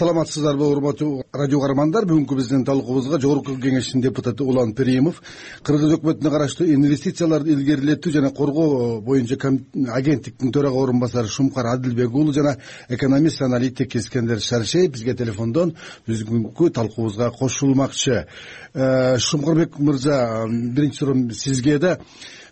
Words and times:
саламатсыздарбы 0.00 0.64
урматтуу 0.64 1.24
радио 1.32 1.60
каармандар. 1.60 2.06
Бүгүнкү 2.08 2.36
биздин 2.38 2.62
талкуубузга 2.64 3.18
жогорку 3.20 3.58
кеңештин 3.60 4.00
депутаты 4.00 4.46
улан 4.48 4.72
перимов 4.72 5.18
кыргыз 5.66 5.98
өкмөтүнө 5.98 6.32
караштуу 6.32 6.68
инвестицияларды 6.72 7.52
илгерилетүү 7.52 8.12
жана 8.14 8.30
коргоо 8.32 9.02
боюнча 9.04 9.36
агенттиктин 9.36 10.54
төрага 10.56 10.80
орун 10.80 11.02
басары 11.02 11.28
шумкар 11.28 11.74
адилбек 11.74 12.14
уулу 12.14 12.32
жана 12.32 12.56
экономист 12.88 13.42
аналитик 13.42 13.96
искендер 13.96 14.40
шаршеев 14.40 14.94
бизге 14.94 15.14
телефондон 15.14 15.74
бүгүнкү 16.08 16.70
талкуубузга 16.70 17.30
кошулмакчы. 17.30 18.24
Э, 18.72 19.18
шумкарбек 19.18 19.78
мырза 19.78 20.46
биринчи 20.48 20.96
суроом 20.96 21.30
сизге 21.30 21.78
да 21.78 21.98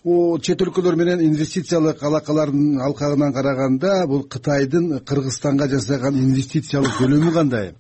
чет 0.05 0.63
өлкөлөр 0.63 0.97
менен 0.97 1.21
инвестициялык 1.27 2.03
алакалардын 2.03 2.81
алкагынан 2.81 3.33
караганда 3.33 4.07
бул 4.07 4.25
кытайдын 4.25 5.01
кыргызстанга 5.05 5.69
жасаган 5.69 6.15
инвестициялык 6.15 6.99
көлөмү 6.99 7.33
кандай? 7.33 7.75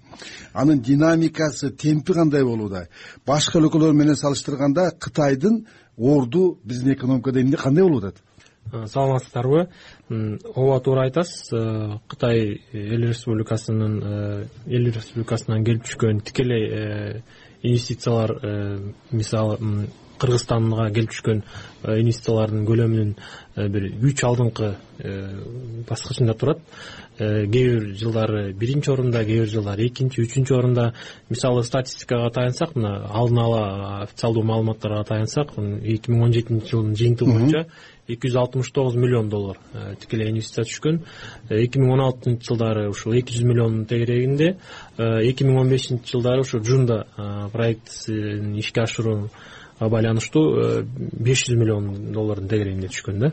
Анын 0.52 0.80
динамикасы 0.82 1.70
темпи 1.70 2.12
кандай 2.12 2.45
болууда? 2.45 2.88
Башка 3.26 3.59
өлкөлөр 3.59 3.92
менен 3.92 4.16
салыштырганда 4.16 4.90
кытайдын 4.98 5.66
орду 5.96 6.59
биздин 6.64 6.95
экономикада 6.95 7.40
эмне 7.40 7.56
кандай 7.56 7.84
болуп 7.84 8.04
атат? 8.04 8.23
Э, 8.70 8.87
саламатсыздарбы 8.87 9.68
ооба 10.10 10.80
туура 10.80 11.04
айтасыз 11.06 11.52
э, 11.52 11.98
кытай 12.06 12.60
эл 12.73 13.06
республикасынын 13.09 14.02
э, 14.02 14.46
эл 14.66 14.90
республикасынан 14.92 15.64
келип 15.64 15.87
түшкөн 15.87 16.20
тикелей 16.20 17.23
инвестициялар 17.62 18.92
мисалы 19.10 19.56
кыргызстанга 20.20 20.88
келип 20.95 21.12
түшкөн 21.12 21.42
э, 21.42 21.98
инвестициялардын 22.02 22.64
көлөмүнүн 22.68 23.12
э, 23.14 23.66
бир 23.72 23.88
үч 24.10 24.22
алдыңкы 24.26 24.70
э, 24.98 25.12
баскычында 25.88 26.34
турат. 26.38 26.62
Кээ 27.18 27.50
бир 27.50 27.86
жылдары 27.98 28.52
биринчи 28.54 28.92
орунда 28.92 29.24
кээ 29.26 29.42
бир 29.42 29.50
жылдары 29.50 29.88
экинчи 29.88 30.23
үчүнчү 30.23 30.54
орунда. 30.54 30.92
Мисалы 31.30 31.64
статистикага 31.66 32.30
таянсак 32.30 32.76
мына 32.76 33.09
алдын 33.10 33.43
ала 33.43 33.62
официалдуу 34.04 34.45
маалыматтарга 34.46 35.04
таянсак 35.09 35.56
эки 35.59 36.12
миң 36.12 36.28
он 36.28 36.34
жетинчи 36.37 36.71
жылдын 36.71 36.95
жыйынтыгы 36.95 37.34
боюнча 37.34 37.65
эки 38.09 38.30
жүз 38.30 38.38
алтымыш 38.40 38.71
тогуз 38.73 38.95
миллион 38.96 39.28
доллар 39.28 39.59
тикелей 40.00 40.30
инвестиция 40.30 40.65
түшкөн. 40.65 41.02
Эки 41.50 41.82
миң 41.82 41.96
он 41.96 42.04
алтынчы 42.06 42.52
жылдары 42.52 42.88
ушул 42.88 43.18
эки 43.18 43.34
жүз 43.34 43.45
миллиондун 43.50 43.84
тегерегинде 43.90 44.54
эки 44.96 45.45
миң 45.45 45.60
он 45.65 45.74
бешинчи 45.74 46.15
жылдары 46.15 46.46
ушу 46.46 46.62
жунда 46.65 47.02
проектисин 47.52 48.54
ишке 48.62 48.87
ашыруу 48.87 49.28
байланыштуу 49.80 50.45
э, 50.59 50.82
беш 50.84 51.46
жүз 51.46 51.59
миллион 51.59 52.12
доллардын 52.12 52.48
тегерегинде 52.51 52.90
түшкөн 52.93 53.23
да. 53.23 53.30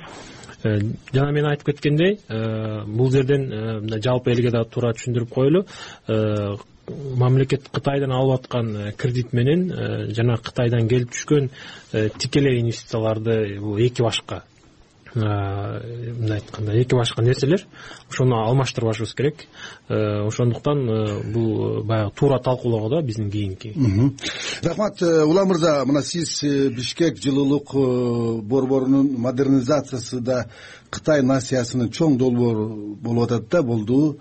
Э, 0.63 0.77
жана 1.13 1.31
мен 1.31 1.49
айтып 1.49 1.71
кеткендей 1.71 2.19
э, 2.27 2.85
бул 2.85 3.11
жерден 3.11 3.49
мына 3.85 4.01
жалпы 4.01 4.31
элге 4.33 4.51
да 4.51 4.63
туура 4.63 4.93
түшүндүрүп 4.93 5.33
коелу. 5.33 5.65
Мамлекет 7.17 7.69
кытайдан 7.73 8.11
алып 8.13 8.43
аткан 8.43 8.91
кредит 8.97 9.33
менен 9.33 9.71
жана 10.13 10.37
кытайдан 10.37 10.87
келип 10.87 11.15
түшкөн 11.15 11.49
тикелей 12.19 12.59
инвестицияларды 12.61 13.57
бул 13.59 13.79
эки 13.81 14.05
башка 14.05 14.43
мындай 15.15 16.39
айтканда 16.39 16.73
эки 16.81 16.95
башка 16.95 17.21
нерселер 17.21 17.65
ошону 18.09 18.35
алмаштырбашыбыз 18.35 19.13
керек. 19.13 19.45
Э, 19.87 20.27
ошондуктан 20.27 20.89
э, 20.89 21.31
бул 21.31 21.83
баягы 21.83 22.11
туура 22.15 22.39
талкуулоого 22.39 22.89
да 22.89 23.01
биздин 23.01 23.31
кийинки. 23.31 23.73
Рахмат 24.63 25.01
э, 25.01 25.23
улан 25.23 25.47
мырза 25.47 25.85
мына 25.85 26.01
сиз 26.01 26.41
бишкек 26.43 27.17
жылуулук 27.17 27.73
борборунун 28.43 29.13
модернизациясы 29.17 30.19
да 30.19 30.47
кытай 30.89 31.21
насыясынын 31.21 31.91
чоң 31.91 32.17
долбоору 32.17 32.95
болуп 32.95 33.25
атат 33.25 33.49
да 33.49 33.63
болду 33.63 34.19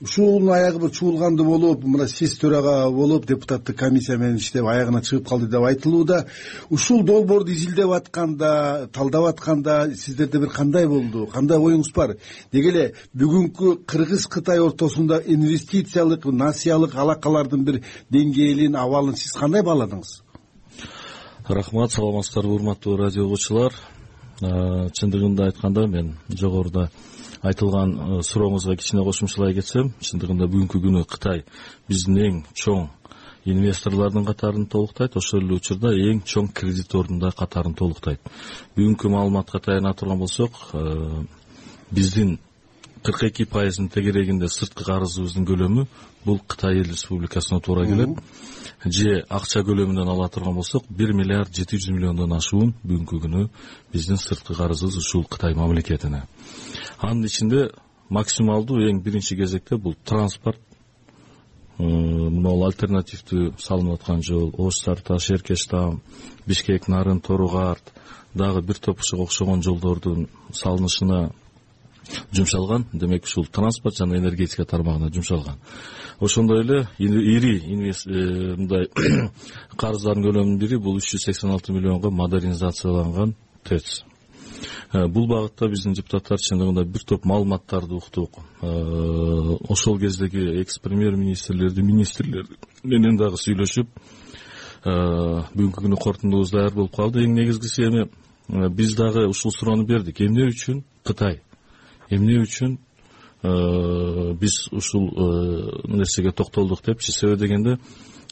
ушунун 0.00 0.50
аягы 0.50 0.80
бир 0.80 0.90
чуулгандуу 0.90 1.46
болуп 1.46 1.84
мына 1.84 2.06
сиз 2.08 2.36
төрага 2.38 2.90
болуп 2.90 3.26
депутаттык 3.26 3.76
комиссия 3.78 4.16
менен 4.18 4.36
иштеп 4.36 4.66
аягына 4.66 5.00
чыгып 5.02 5.28
калды 5.28 5.46
деп 5.46 5.62
айтылууда. 5.62 6.26
Ушул 6.70 7.02
долбоорду 7.04 7.52
изилдеп 7.52 7.90
атканда 7.90 8.88
талдап 8.92 9.24
атканда 9.24 9.94
сиздерде 9.94 10.38
бир 10.38 10.50
кандай 10.50 10.86
болду? 10.86 11.26
Кандай 11.26 11.58
оюңуз 11.58 11.92
бар? 11.94 12.16
Деги 12.52 12.68
эле 12.68 12.92
бүгүнкү 13.14 13.84
кыргыз 13.86 14.26
кытай 14.26 14.60
ортосунда 14.60 15.22
инвестициялык 15.24 16.24
насыялык 16.26 16.94
алакалардын 16.94 17.64
бир 17.64 17.82
деңгээлин 18.10 18.76
абалын 18.76 19.16
сиз 19.16 19.32
кандай 19.32 19.62
бааладыңыз? 19.62 20.22
Рахмат 21.48 21.92
саламатсыздарбы 21.92 22.54
урматтуу 22.54 22.96
радио 22.96 23.26
угуучулар 23.26 23.74
чындыгында 24.40 25.44
айтканда 25.46 25.86
мен 25.86 26.14
жогоруда 26.28 26.88
айтылган 27.44 27.94
э, 27.94 28.22
сурооңузга 28.24 28.76
кичине 28.80 29.04
кошумчалай 29.04 29.54
кетсем 29.56 29.92
чындыгында 30.00 30.48
бүгүнкү 30.48 30.80
күнү 30.84 31.04
кытай 31.08 31.44
биздин 31.88 32.20
эң 32.26 32.38
чоң 32.56 32.88
инвесторлордун 33.44 34.24
катарын 34.24 34.64
толуктайт. 34.66 35.16
Ошол 35.20 35.44
эле 35.44 35.58
учурда 35.58 35.92
эң 35.92 36.22
чоң 36.24 36.48
кредитордун 36.56 37.20
да 37.20 37.32
катарын 37.36 37.74
толуктайт. 37.76 38.20
Бүгүнкү 38.76 39.12
маалыматка 39.12 39.60
таяна 39.60 39.92
турган 39.94 40.18
болсок 40.18 40.56
э, 40.72 41.24
биздин 41.90 42.38
кырк 43.04 43.22
эки 43.28 43.44
пайыздын 43.44 43.90
тегерегинде 43.92 44.48
сырткы 44.48 44.84
карызыбыздын 44.88 45.44
көлөмү 45.44 45.86
бул 46.24 46.40
кытай 46.48 46.80
эл 46.80 46.88
республикасына 46.88 47.60
туура 47.60 47.84
келет. 47.84 48.16
Же 48.84 49.20
акча 49.28 49.60
көлөмүнөн 49.60 50.08
ала 50.08 50.28
турган 50.32 50.56
болсок 50.56 50.88
бир 50.88 51.12
миллиард 51.12 51.52
жети 51.52 51.76
жүз 51.76 51.92
миллиондон 51.92 52.32
ашуун 52.32 52.72
бүгүнкү 52.82 53.20
күнү 53.26 53.48
биздин 53.92 54.16
сырткы 54.16 54.56
карызыбыз 54.56 54.96
ушул 55.04 55.28
кытай 55.28 55.54
мамлекетине 55.54 56.24
анын 56.98 57.24
ичинде 57.24 57.70
максималдуу 58.10 58.82
эң 58.88 59.02
биринчи 59.02 59.36
кезекте 59.36 59.76
бул 59.76 59.96
транспорт 60.04 60.60
могул 61.78 62.66
альтернативдүү 62.68 63.54
салынып 63.58 64.00
аткан 64.00 64.22
жол 64.22 64.52
ош 64.58 64.82
сары 64.84 65.02
таш 65.02 65.30
эркеш 65.34 65.66
таам 65.70 66.00
бишкек 66.46 66.88
нарын 66.88 67.20
тору 67.20 67.48
арт 67.58 67.92
дагы 68.34 68.62
бир 68.62 68.78
топ 68.78 69.00
ушуга 69.00 69.24
окшогон 69.24 69.62
жолдордун 69.62 70.28
салынышына 70.52 71.32
жумшалган. 72.32 72.86
Демек 72.92 73.24
ушул 73.24 73.46
транспорт 73.46 73.96
жана 73.96 74.16
энергетика 74.18 74.64
тармагына 74.64 75.12
жумшалган. 75.12 75.58
Ошондой 76.20 76.62
эле 76.62 76.88
ири 76.98 77.58
э, 78.06 78.56
мындай 78.56 78.88
карыздардын 79.76 80.24
көлөмүнүн 80.24 80.58
бири 80.58 80.78
бул 80.78 80.98
үч 80.98 81.14
жүз 81.14 81.24
сексен 81.26 81.50
алты 81.50 81.72
миллионго 81.72 82.10
модернизацияланган 82.10 83.34
тэц 83.64 84.04
бул 84.92 85.26
багытта 85.28 85.68
биздин 85.68 85.94
депутаттар 85.94 86.38
чындыгында 86.38 86.84
бир 86.84 87.04
топ 87.04 87.24
маалыматтарды 87.24 87.94
уктук. 87.94 88.38
Э, 88.62 89.56
ошол 89.68 89.98
кездеги 89.98 90.60
экс 90.60 90.78
премьер 90.78 91.16
министрлерди 91.16 91.82
министрлер 91.82 92.46
менен 92.82 93.16
дагы 93.16 93.36
сүйлөшүп 93.40 93.88
э, 94.84 94.94
бүгүнкү 95.54 95.84
күнү 95.84 96.00
корутундубуз 96.00 96.50
даяр 96.54 96.74
болуп 96.74 96.96
калды. 96.96 97.24
Эң 97.24 97.34
негизгиси 97.34 97.88
эми 97.88 98.08
биз 98.48 98.94
дагы 98.96 99.26
ушул 99.28 99.52
суроону 99.52 99.86
бердик. 99.86 100.20
Эмне 100.20 100.48
үчүн? 100.50 100.84
Кытай. 101.04 101.42
Эмне 102.10 102.40
үчүн? 102.44 102.78
Биз 104.40 104.68
ушул 104.72 105.10
нерсеге 105.88 106.32
токтолдук 106.32 106.84
депчи? 106.84 107.12
Себеби 107.12 107.40
дегенде 107.46 107.78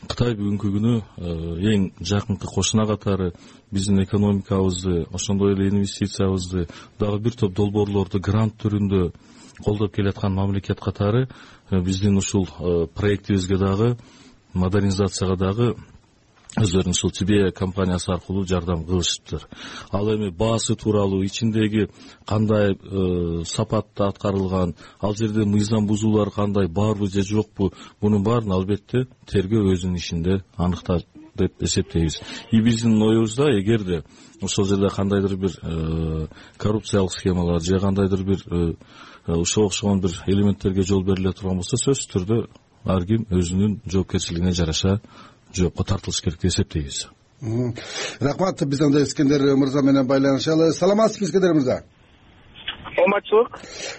кытай 0.09 0.35
бүгүнкү 0.35 0.71
күнү 0.75 0.93
э, 0.99 1.35
эң 1.73 1.85
жакынкы 2.03 2.49
кошуна 2.51 2.87
катары 2.91 3.33
биздин 3.71 4.03
экономикабызды 4.03 5.07
ошондой 5.15 5.55
эле 5.55 5.69
инвестициябызды 5.69 6.67
дагы 6.99 7.21
бир 7.23 7.37
топ 7.39 7.55
долбоорлорду 7.55 8.21
грант 8.21 8.57
түрүндө 8.63 9.13
колдоп 9.63 9.95
келаткан 9.95 10.35
мамлекет 10.35 10.81
катары 10.81 11.29
э, 11.71 11.81
биздин 11.81 12.17
ушул 12.17 12.49
э, 12.59 12.87
проектибизге 12.95 13.59
дагы 13.59 13.97
модернизацияга 14.55 15.37
дагы 15.37 15.75
өздөрүнүн 16.61 16.93
ушул 16.93 17.11
тебе 17.11 17.51
компаниясы 17.51 18.11
аркылуу 18.13 18.45
жардам 18.47 18.85
кылышыптыр. 18.85 19.47
Ал 19.91 20.11
эми 20.15 20.29
баасы 20.31 20.77
тууралуу 20.77 21.25
ичиндеги 21.25 21.89
кандай 22.27 22.75
э, 22.75 23.45
сапатта 23.45 24.09
аткарылган 24.09 24.75
ал 25.01 25.17
жерде 25.17 25.47
мыйзам 25.47 25.87
бузуулар 25.87 26.31
кандай 26.31 26.69
барбы 26.69 27.09
же 27.09 27.23
жокпу 27.23 27.73
мунун 28.01 28.23
баарын 28.23 28.53
албетте 28.53 29.07
тергөө 29.27 29.73
өзүнүн 29.73 29.97
ишинде 29.97 30.43
аныктат 30.57 31.07
деп 31.35 31.63
эсептейбиз. 31.63 32.21
И 32.51 32.61
биздин 32.61 33.01
оюбузда 33.01 33.49
эгерде 33.59 34.03
ошол 34.43 34.67
жерде 34.67 34.89
кандайдыр 34.89 35.37
бир 35.37 35.59
э, 35.63 36.27
коррупциялык 36.59 37.13
схемалар 37.13 37.63
же 37.63 37.81
кандайдыр 37.81 38.25
бир 38.25 38.45
э, 38.51 38.75
ушуга 39.27 39.67
окшогон 39.67 40.01
бир 40.01 40.23
элементтерге 40.27 40.83
жол 40.83 41.03
бериле 41.03 41.33
турган 41.33 41.57
болсо 41.57 41.77
сөзсүз 41.77 42.13
түрдө 42.13 42.47
ар 42.85 43.07
ким 43.07 43.27
өзүнүн 43.31 43.81
жоопкерчилигине 43.87 44.53
жараша 44.53 45.01
жоопко 45.57 45.85
тартылыш 45.85 46.21
керек 46.21 46.41
деп 46.41 46.51
эсептейбиз. 46.51 47.09
Рахмат 48.21 48.63
биз 48.65 48.81
анда 48.81 49.03
искендер 49.03 49.43
мырза 49.57 49.83
менен 49.83 50.07
байланышалы. 50.07 50.73
Саламатсызбы 50.73 51.27
искендер 51.27 51.55
мырза. 51.55 51.83
Саламатчылык. 52.95 53.59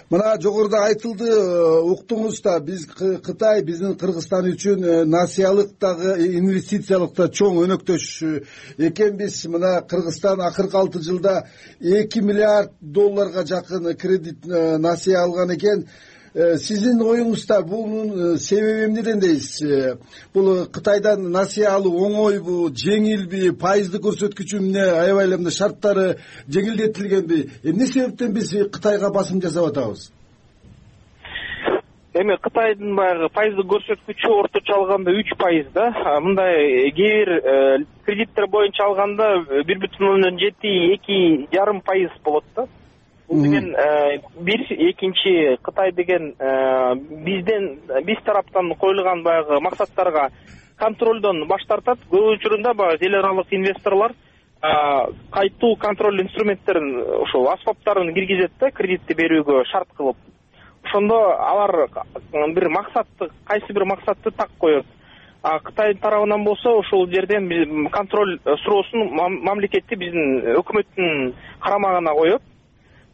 Мына 0.10 0.40
жогоруда 0.42 0.84
айтылды 0.86 1.26
э, 1.26 1.82
уктуңуз 1.94 2.42
да 2.44 2.60
биз 2.60 2.86
кытай 2.86 3.64
биздин 3.64 3.96
кыргызстан 3.98 4.46
үчүн 4.52 4.84
э, 4.84 5.06
насыялык 5.06 5.74
дагы 5.82 6.14
инвестициялык 6.38 7.16
да 7.18 7.28
чоң 7.28 7.58
өнөктөш 7.64 8.06
э, 8.24 8.44
экенбиз 8.78 9.46
мына 9.50 9.82
кыргызстан 9.82 10.42
акыркы 10.46 10.78
алты 10.78 11.02
жылда 11.02 11.48
эки 11.80 12.20
миллиард 12.20 12.74
долларга 12.82 13.46
жакын 13.46 13.96
кредит 13.98 14.46
насыя 14.46 15.24
алган 15.24 15.56
экен. 15.56 15.88
э, 15.88 16.13
сиздин 16.34 16.98
оюңузда 17.06 17.60
бунун 17.68 18.38
себеби 18.42 18.88
эмнеден 18.88 19.20
дейсиз 19.22 20.00
бул 20.34 20.66
кытайдан 20.74 21.28
насыя 21.32 21.76
алуу 21.78 22.08
оңойбу 22.08 22.72
жеңилби 22.74 23.52
пайыздык 23.62 24.02
көрсөткүчү 24.08 24.58
эмне 24.58 24.82
аябай 24.82 25.28
эле 25.28 25.38
мындай 25.38 25.54
шарттары 25.54 26.08
жеңилдетилгенби? 26.50 27.40
Эмне 27.64 27.86
себептен 27.86 28.34
биз 28.34 28.50
кытайга 28.74 29.14
басым 29.14 29.42
жасап 29.46 29.70
атабыз? 29.70 30.10
Эми 32.18 32.38
кытайдын 32.42 32.96
баягы 32.98 33.30
пайыздык 33.34 33.70
көрсөткүчү 33.70 34.34
орточо 34.34 34.82
алганда 34.82 35.14
үч 35.14 35.38
пайыз 35.38 35.70
да. 35.74 35.92
Мындай 36.22 36.90
кээ 36.98 37.26
бир 37.26 37.30
э, 37.38 37.78
кредиттер 38.06 38.48
боюнча 38.48 38.86
алганда 38.86 39.36
э, 39.50 39.64
бир 39.66 39.82
бүтүн 39.86 40.16
ондон 40.16 40.38
жети 40.42 40.94
эки 40.94 41.48
жарым 41.54 41.82
пайыз 41.82 42.14
болот 42.26 42.46
да 42.56 42.68
бул 43.28 43.44
деген 43.44 43.76
э, 43.76 44.20
бир 44.40 44.62
экинчи 44.70 45.58
кытай 45.62 45.92
деген 45.92 46.36
бизден 47.26 47.80
биз 48.06 48.22
тараптан 48.24 48.74
коюлган 48.76 49.24
баягы 49.24 49.60
максаттарга 49.60 50.30
контролдон 50.78 51.48
баш 51.48 51.66
тартат. 51.68 52.00
Көп 52.12 52.36
учурунда 52.36 52.74
баягы 52.74 53.06
эл 53.08 53.20
аралык 53.20 53.48
инвесторлор 53.52 54.14
кайтуу 55.32 55.76
контроль 55.76 56.22
инструменттерин 56.22 57.22
ушул 57.22 57.50
аспаптарын 57.50 58.14
киргизет 58.14 58.52
да 58.60 58.72
кредитти 58.72 59.14
берүүгө 59.14 59.64
шарт 59.68 59.90
кылып. 59.98 60.18
Ошондо 60.84 61.18
алар 61.36 61.90
бир 62.32 62.70
максатты 62.70 63.30
кайсы 63.46 63.74
бир 63.74 63.86
максатты 63.86 64.32
так 64.32 64.50
коет. 64.58 64.86
А 65.42 65.60
кытай 65.60 65.94
тарабынан 65.96 66.46
болсо 66.46 66.72
ушул 66.78 67.08
жерден 67.08 67.90
контроль 67.90 68.40
э, 68.46 68.56
суроосун 68.64 69.10
мамлекетти 69.44 69.96
биздин 69.96 70.56
өкмөттүн 70.56 71.34
карамагына 71.60 72.14
коет 72.14 72.42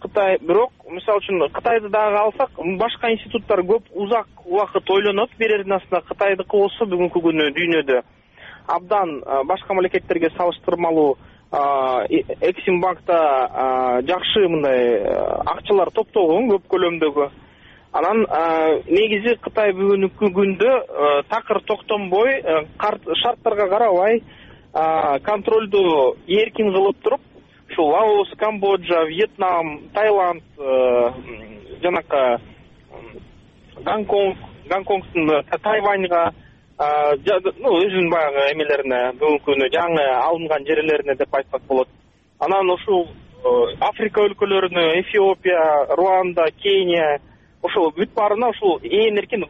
кытай 0.01 0.38
бирок 0.42 0.72
мисалы 0.90 1.19
үчүн 1.19 1.50
кытайды 1.54 1.90
дагы 1.90 2.18
алсак 2.18 2.51
башка 2.80 3.12
институттар 3.12 3.62
көп 3.68 3.90
узак 3.94 4.28
убакыт 4.46 4.90
ойлонот 4.90 5.31
берердин 5.38 5.75
астында 5.75 6.01
кытайдыкы 6.07 6.57
болсо 6.57 6.86
бүгүнкү 6.86 7.22
күнү 7.25 7.50
дүйнөдө. 7.57 8.01
Абдан 8.68 9.19
башка 9.48 9.74
мамлекеттерге 9.74 10.30
салыштырмалуу 10.38 11.18
эксим 11.51 12.80
банкта 12.81 14.01
жакшы 14.07 14.48
мындай 14.48 15.04
акчалар 15.46 15.92
топтолгон 15.92 16.50
көп 16.54 16.68
көлөмдөгү. 16.75 17.30
Анан 17.92 18.25
негизи 18.88 19.36
кытай 19.42 19.74
бүгүнкү 19.74 20.30
күндө 20.36 20.74
такыр 21.30 21.63
токтонбой 21.66 22.44
шарттарга 23.24 23.68
карабай 23.69 24.22
контролду 25.25 26.16
эркин 26.28 26.72
кылып 26.74 27.02
туруп 27.04 27.22
ушул 27.69 27.89
лаос 27.89 28.30
камбоджа 28.38 29.06
вьетнам 29.06 29.89
таиланд 29.94 30.44
жанакы 31.81 32.42
гонконг 33.83 34.38
гонконгдун 34.69 35.44
тайваньга 35.62 36.33
ну 36.80 37.69
өзүнүн 37.83 38.10
баягы 38.10 38.51
эмелерине 38.54 39.00
бүгүнкү 39.19 39.51
күнү 39.51 39.69
жаңы 39.74 40.04
алынган 40.16 40.66
жерлерине 40.66 41.16
деп 41.16 41.33
айтсак 41.36 41.62
болот. 41.68 41.89
Анан 42.39 42.69
ушул 42.69 43.10
африка 43.81 44.21
өлкөлөрүнө 44.21 45.00
эфиопия 45.01 45.95
руанда 45.95 46.50
кения 46.57 47.19
ошол 47.62 47.92
бүт 47.92 48.13
баарына 48.16 48.50
ушул 48.50 48.80
ээн 48.83 49.18
эркин 49.18 49.45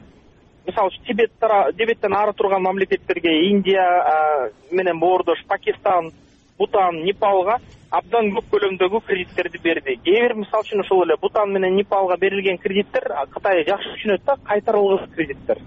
мисалы 0.66 0.89
үчүн 0.89 1.06
тибет 1.06 1.31
тибеттен 1.77 2.13
ары 2.13 2.33
турган 2.33 2.63
мамлекеттерге 2.63 3.50
индия 3.50 4.51
менен 4.71 5.00
боордош 5.00 5.44
пакистан 5.48 6.12
бутан 6.57 7.04
непалга 7.04 7.60
абдан 7.90 8.30
көп 8.36 8.50
көлөмдөгү 8.54 9.02
кредиттерди 9.08 9.60
берди. 9.64 9.96
Кээ 10.06 10.22
бир 10.28 10.36
мисалы 10.38 10.66
үчүн 10.66 10.84
ошол 10.84 11.04
эле 11.06 11.18
бутан 11.22 11.52
менен 11.54 11.76
непалга 11.76 12.18
берилген 12.22 12.58
кредиттер 12.62 13.08
кытай 13.34 13.64
жакшы 13.66 13.94
түшүнөт 13.96 14.26
да 14.26 14.36
кайтарылгыс 14.46 15.10
кредиттер. 15.16 15.62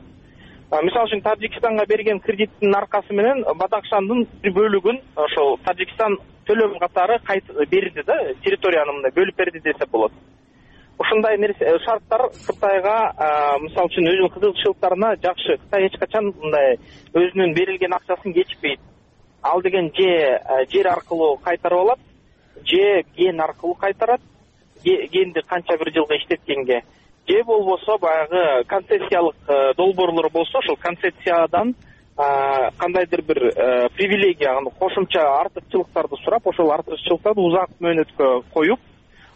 Мисалы 0.83 1.11
үчүн 1.11 1.23
таджикстанга 1.23 1.87
берген 1.89 2.21
кредиттин 2.21 2.75
аркасы 2.75 3.13
менен 3.13 3.43
бадакшандын 3.59 4.27
бир 4.43 4.55
бөлүгүн 4.59 5.01
ошол 5.17 5.59
таджикстан 5.65 6.17
төлөм 6.47 6.79
катары 6.79 7.19
берди 7.71 8.07
да 8.07 8.19
территорияны 8.45 8.93
мындай 8.93 9.13
бөлүп 9.19 9.37
берди 9.37 9.61
десек 9.61 9.91
болот. 9.91 10.13
Ушундай 10.99 11.39
нерсе 11.39 11.65
э, 11.65 11.79
шарттар 11.83 12.29
кытайга 12.47 13.59
мисалы 13.61 13.91
үчүн 13.91 14.09
өзүнүн 14.13 14.33
кызыкчылыктарына 14.37 15.17
жакшы. 15.23 15.59
Кытай 15.65 15.87
эч 15.89 15.99
качан 15.99 16.31
мындай 16.31 16.79
өзүнүн 17.15 17.55
берилген 17.59 17.99
акчасын 17.99 18.33
кечпейт 18.33 18.81
ал 19.43 19.61
деген 19.63 19.91
же 19.95 20.09
э, 20.09 20.67
жер 20.71 20.87
аркылуу 20.87 21.37
кайтарып 21.43 21.81
алат 21.81 21.99
же 22.67 23.05
кен 23.17 23.41
аркылуу 23.41 23.75
кайтарат 23.75 24.21
кенди 24.83 25.41
канча 25.47 25.77
бир 25.79 25.93
жылга 25.93 26.17
иштеткенге. 26.17 26.83
Же 27.29 27.45
болбосо 27.45 27.99
баягы 27.99 28.65
концессиялык 28.65 29.37
э, 29.49 29.75
долбоорлор 29.77 30.31
болсо 30.31 30.59
ошол 30.59 30.77
концессиядан 30.77 31.75
кандайдыр 32.79 33.23
бир 33.23 33.39
привилегия 33.97 34.55
кошумча 34.79 35.41
артыкчылыктарды 35.41 36.17
сурап 36.23 36.47
ошол 36.47 36.71
артыкчылыктарды 36.71 37.41
узак 37.41 37.71
мөөнөткө 37.81 38.43
коюп 38.53 38.81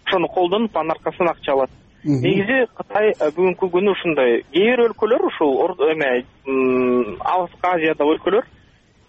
ошону 0.07 0.29
колдонуп 0.29 0.77
анын 0.77 0.91
аркасынан 0.91 1.33
акча 1.33 1.53
алат. 1.53 1.71
Негизи 2.05 2.67
кытай 2.77 3.11
э, 3.11 3.31
бүгүнкү 3.35 3.67
күнү 3.73 3.91
ушундай 3.97 4.43
кээ 4.53 4.77
бир 4.77 4.85
өлкөлөр 4.85 5.25
ушул 5.27 5.57
эме 5.91 6.11
алыскы 6.47 7.67
азияда 7.67 8.07
өлкөлөр 8.07 8.45
э, 8.45 8.51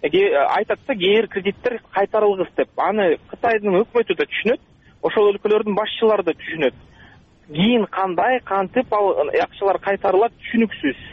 айтат 0.03 0.79
да 0.87 0.93
кээ 0.93 1.21
бир 1.21 1.27
кредиттер 1.27 1.81
кайтарылгыс 1.93 2.49
деп. 2.55 2.69
Аны 2.77 3.17
кытайдын 3.29 3.81
өкмөтү 3.81 4.15
да 4.15 4.25
түшүнөт 4.25 4.61
ошол 5.01 5.31
өлкөлөрдүн 5.33 5.75
башчылары 5.75 6.23
да 6.23 6.33
түшүнөт. 6.33 6.73
Кийин 7.47 7.85
кандай 7.85 8.39
кантип 8.45 8.93
ал 8.93 9.29
акчалар 9.41 9.79
кайтарылат 9.79 10.33
түшүнүксүз. 10.43 11.03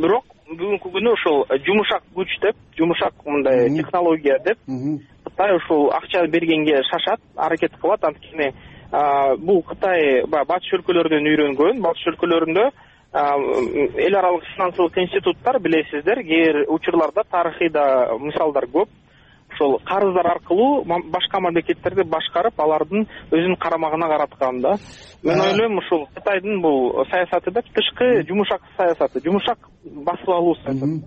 Бирок 0.00 0.24
бүгүнкү 0.50 0.92
күнү 0.96 1.12
ушул 1.14 1.44
жумушак 1.66 2.02
күч 2.14 2.36
деп 2.42 2.56
жумушак 2.78 3.14
мындай 3.26 3.68
технология 3.76 4.38
деп 4.44 4.58
кытай 5.24 5.56
ушул 5.56 5.90
акча 5.92 6.26
бергенге 6.26 6.82
шашат 6.90 7.20
аракет 7.36 7.76
кылат. 7.80 8.04
Анткени 8.04 8.52
бул 9.44 9.62
кытай 9.62 10.24
баягы 10.26 10.48
батыш 10.48 10.72
өлкөлөрүнөн 10.78 11.28
үйрөнгөн. 11.32 11.82
Батыш 11.82 12.06
өлкөлөрүндө 12.14 12.70
эл 13.12 14.16
аралык 14.16 14.44
финансылык 14.54 14.98
институттар 14.98 15.58
билесиздер 15.60 16.22
кээ 16.22 16.52
бир 16.52 16.64
учурларда 16.68 17.24
тарыхый 17.30 17.68
да 17.70 18.16
мисалдар 18.18 18.66
көп. 18.66 18.88
Ошол 19.52 19.80
карыздар 19.84 20.26
аркылуу 20.26 20.84
башка 20.84 21.40
мамлекеттерди 21.40 22.04
башкарып 22.04 22.60
алардын 22.60 23.08
өзүнүн 23.32 23.56
карамагына 23.58 24.06
караткан 24.08 24.60
да. 24.60 24.76
Мен 25.24 25.40
ойлойм 25.40 25.78
ушул 25.78 26.06
кытайдын 26.14 26.60
бул 26.62 27.04
саясаты 27.10 27.50
деп 27.50 27.66
тышкы 27.74 28.22
жумушак 28.28 28.62
саясаты 28.76 29.20
жумушак 29.24 29.58
басып 29.84 30.28
алуу 30.28 30.54
саясаты 30.62 31.02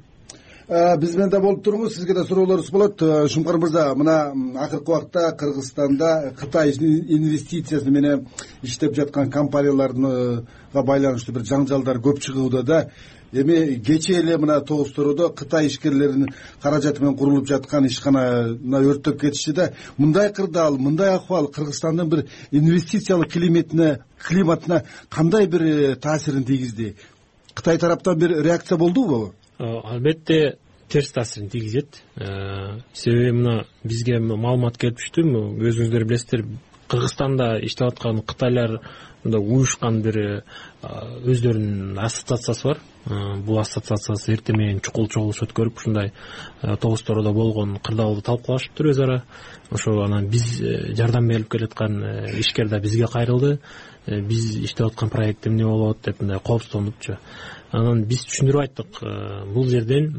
биз 0.67 1.15
менен 1.15 1.29
да 1.29 1.39
болуп 1.43 1.63
туруңуз 1.65 1.97
сизге 1.97 2.13
да 2.15 2.23
суроолорубуз 2.23 2.69
болот. 2.71 3.01
Э, 3.01 3.27
шумкар 3.27 3.57
мырза 3.57 3.93
мына 3.95 4.33
акыркы 4.63 4.91
убакта 4.91 5.31
кыргызстанда 5.37 6.33
кытай 6.39 6.71
инвестициясы 6.71 7.91
менен 7.91 8.27
иштеп 8.61 8.95
жаткан 8.95 9.29
компанияларга 9.29 10.45
байланыштуу 10.73 11.35
бир 11.35 11.43
жаңжалдар 11.43 11.99
көп 11.99 12.19
чыгууда 12.19 12.63
да. 12.63 12.87
Эми 13.33 13.75
кечээ 13.75 14.21
эле 14.21 14.37
мына 14.37 14.61
тогуз 14.61 14.93
тородо 14.93 15.29
кытай 15.29 15.67
ишкерлеринин 15.67 16.33
каражаты 16.61 17.01
менен 17.01 17.17
курулуп 17.17 17.47
жаткан 17.47 17.85
ишкананы 17.85 18.83
өрттөп 18.87 19.19
кетишти 19.19 19.51
да. 19.51 19.73
Мындай 19.97 20.31
кырдаал 20.31 20.77
мындай 20.77 21.15
акыбал 21.15 21.47
кыргызстандын 21.47 22.09
бир 22.09 22.25
инвестициялык 22.51 23.33
климатине 23.33 24.05
климатына 24.17 24.83
кандай 25.09 25.47
бир 25.47 25.63
э, 25.63 25.95
таасирин 25.95 26.45
тийгизди? 26.45 26.95
Кытай 27.53 27.77
тараптан 27.77 28.17
бир 28.17 28.41
реакция 28.41 28.77
болдубу? 28.77 29.33
Э, 29.33 29.42
албетте 29.57 30.57
терс 30.93 31.11
таасирин 31.11 31.49
тийгизет. 31.49 32.03
Э, 32.15 32.79
себеби 32.93 33.31
мына 33.31 33.65
бизге 33.83 34.19
маалымат 34.19 34.77
келип 34.77 34.99
түштү 35.01 35.23
өзүңүздөр 35.25 36.05
билесиздер 36.05 36.43
кыргызстанда 36.91 37.57
иштеп 37.65 37.87
аткан 37.93 38.21
кытайлар 38.21 38.75
мындай 39.23 39.41
уюшкан 39.41 40.01
бир 40.05 40.19
э, 40.19 40.41
өздөрүнүн 40.83 41.97
ассоциациясы 41.97 42.67
бар. 42.67 42.83
Бул 43.43 43.57
ассоциациясы 43.59 44.35
эртең 44.35 44.59
менен 44.59 44.83
чукул 44.85 45.09
чогулуш 45.09 45.41
өткөрүп 45.47 45.81
ушундай 45.81 46.13
тогуз 46.61 47.01
тородо 47.03 47.33
болгон 47.33 47.79
кырдаалды 47.83 48.21
талкуулашыптыр 48.21 48.91
өз 48.91 49.01
ара. 49.03 49.23
Ошо 49.71 49.97
анан 50.03 50.29
биз 50.29 50.45
жардам 50.93 51.27
берип 51.27 51.49
келаткан 51.49 51.97
ишкер 52.37 52.69
да 52.69 52.79
бизге 52.79 53.07
кайрылды. 53.07 53.57
Биз 54.05 54.55
иштеп 54.61 54.91
аткан 54.91 55.09
проект 55.09 55.47
эмне 55.47 55.65
болот 55.65 56.03
деп 56.05 56.21
мындай 56.21 56.39
коопсуздонупчу 56.39 57.17
анан 57.73 58.03
биз 58.07 58.23
түшүндүрүп 58.29 58.63
айттык. 58.63 58.99
Э, 59.01 59.45
бул 59.53 59.67
жерден 59.69 60.11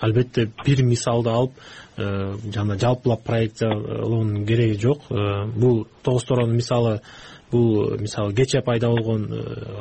албетте 0.00 0.46
бир 0.64 0.82
мисалды 0.86 1.32
алып 1.32 1.56
э, 1.96 2.36
жана 2.54 2.78
жалпылап 2.78 3.24
проектиялоонун 3.26 4.46
кереги 4.46 4.78
жок. 4.80 5.10
Э, 5.10 5.46
бул 5.54 5.86
тогуз 6.02 6.24
торонун 6.24 6.56
мисалы 6.56 7.00
бул 7.50 7.96
мисалы 7.98 8.34
кечээ 8.34 8.62
пайда 8.62 8.88
болгон 8.88 9.26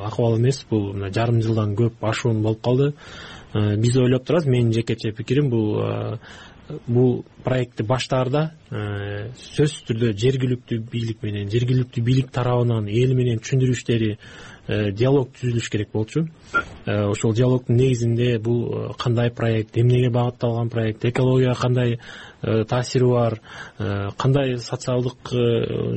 акыбал 0.05 0.37
эмес. 0.39 0.65
Бул 0.69 0.93
мына 0.93 1.13
жарым 1.13 1.41
жылдан 1.41 1.75
көп 1.75 2.01
ашуун 2.01 2.41
болуп 2.41 2.61
калды. 2.61 2.93
Биз 3.53 3.95
ойлоп 3.97 4.25
турабыз 4.25 4.47
менин 4.47 4.73
жекече 4.73 5.11
пикирим 5.11 5.49
бул 5.49 5.79
бул 6.87 7.23
проектти 7.45 7.83
баштаарда 7.85 8.55
сөзсүз 8.71 9.83
түрдө 9.85 10.07
жергиликтүү 10.17 10.79
бийлик 10.91 11.21
менен 11.21 11.51
жергиликтүү 11.53 12.03
бийлик 12.03 12.31
тарабынан 12.33 12.89
эл 12.89 13.13
менен 13.13 13.37
түшүндүрүү 13.37 13.77
иштери 13.77 14.15
диалог 14.67 15.29
түзүлүш 15.37 15.69
керек 15.69 15.91
болчу. 15.93 16.27
Ошол 16.85 17.33
диалогдун 17.33 17.77
негизинде 17.77 18.37
бул 18.39 18.93
кандай 18.97 19.31
проект 19.31 19.77
эмнеге 19.77 20.09
багытталган 20.09 20.69
проект 20.69 21.05
экологияга 21.05 21.59
кандай 21.59 21.99
таасири 22.41 23.05
бар 23.05 23.39
кандай 24.17 24.57
социалдык 24.57 25.31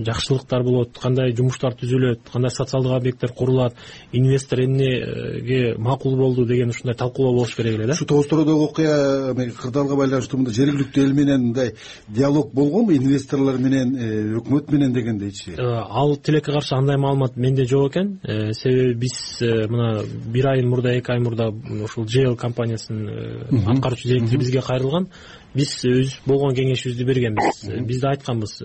жакшылыктар 0.07 0.63
болот 0.63 0.99
кандай 0.99 1.33
жумуштар 1.37 1.77
түзүлөт 1.77 2.31
кандай 2.33 2.51
социалдык 2.51 2.93
объекттер 2.93 3.33
курулат 3.33 3.75
инвестор 4.13 4.61
эмнеге 4.65 5.75
макул 5.79 6.17
болду 6.17 6.47
деген 6.47 6.71
ушундай 6.71 6.95
талкуулоо 6.97 7.35
болуш 7.35 7.55
керек 7.55 7.75
эле 7.75 7.87
да. 7.87 7.93
Ушу 7.93 8.07
тоғуз 8.07 8.29
тоородогу 8.29 8.65
окуя 8.69 9.35
кырдаалга 9.35 9.97
байланыштуу 9.97 10.41
мындай 10.41 10.55
жергиликтүү 10.55 11.05
эл 11.05 11.15
менен 11.15 11.45
мындай 11.49 11.75
диалог 12.09 12.53
болгонбу 12.55 12.93
инвесторлор 12.97 13.59
менен 13.59 13.95
э, 13.97 14.09
өкмөт 14.39 14.71
менен 14.73 14.93
дегендейчи? 14.93 15.55
Э, 15.57 15.83
ал 15.89 16.17
тилекке 16.17 16.53
каршы 16.53 16.75
андай 16.77 16.97
маалымат 16.97 17.37
менде 17.37 17.67
жок 17.67 17.93
экен. 17.93 18.19
Э, 18.23 18.53
себеби 18.59 18.95
биз 19.05 19.17
мына 19.41 20.05
бир 20.05 20.47
ай 20.51 20.63
мурда 20.63 20.95
эки 20.99 21.13
ай 21.13 21.21
мурда 21.21 21.49
ушул 21.85 22.07
жл 22.09 22.37
компаниясынын 22.37 23.67
аткаруучу 23.67 24.09
директору 24.09 24.41
бизге 24.41 24.63
кайрылган. 24.63 25.09
Биз 25.55 25.73
өз 25.89 26.19
болгон 26.27 26.55
кеңешибизди 26.55 27.07
бергенбиз. 27.09 27.63
Биз 27.87 28.01
да 28.03 28.13
айтканбыз 28.15 28.59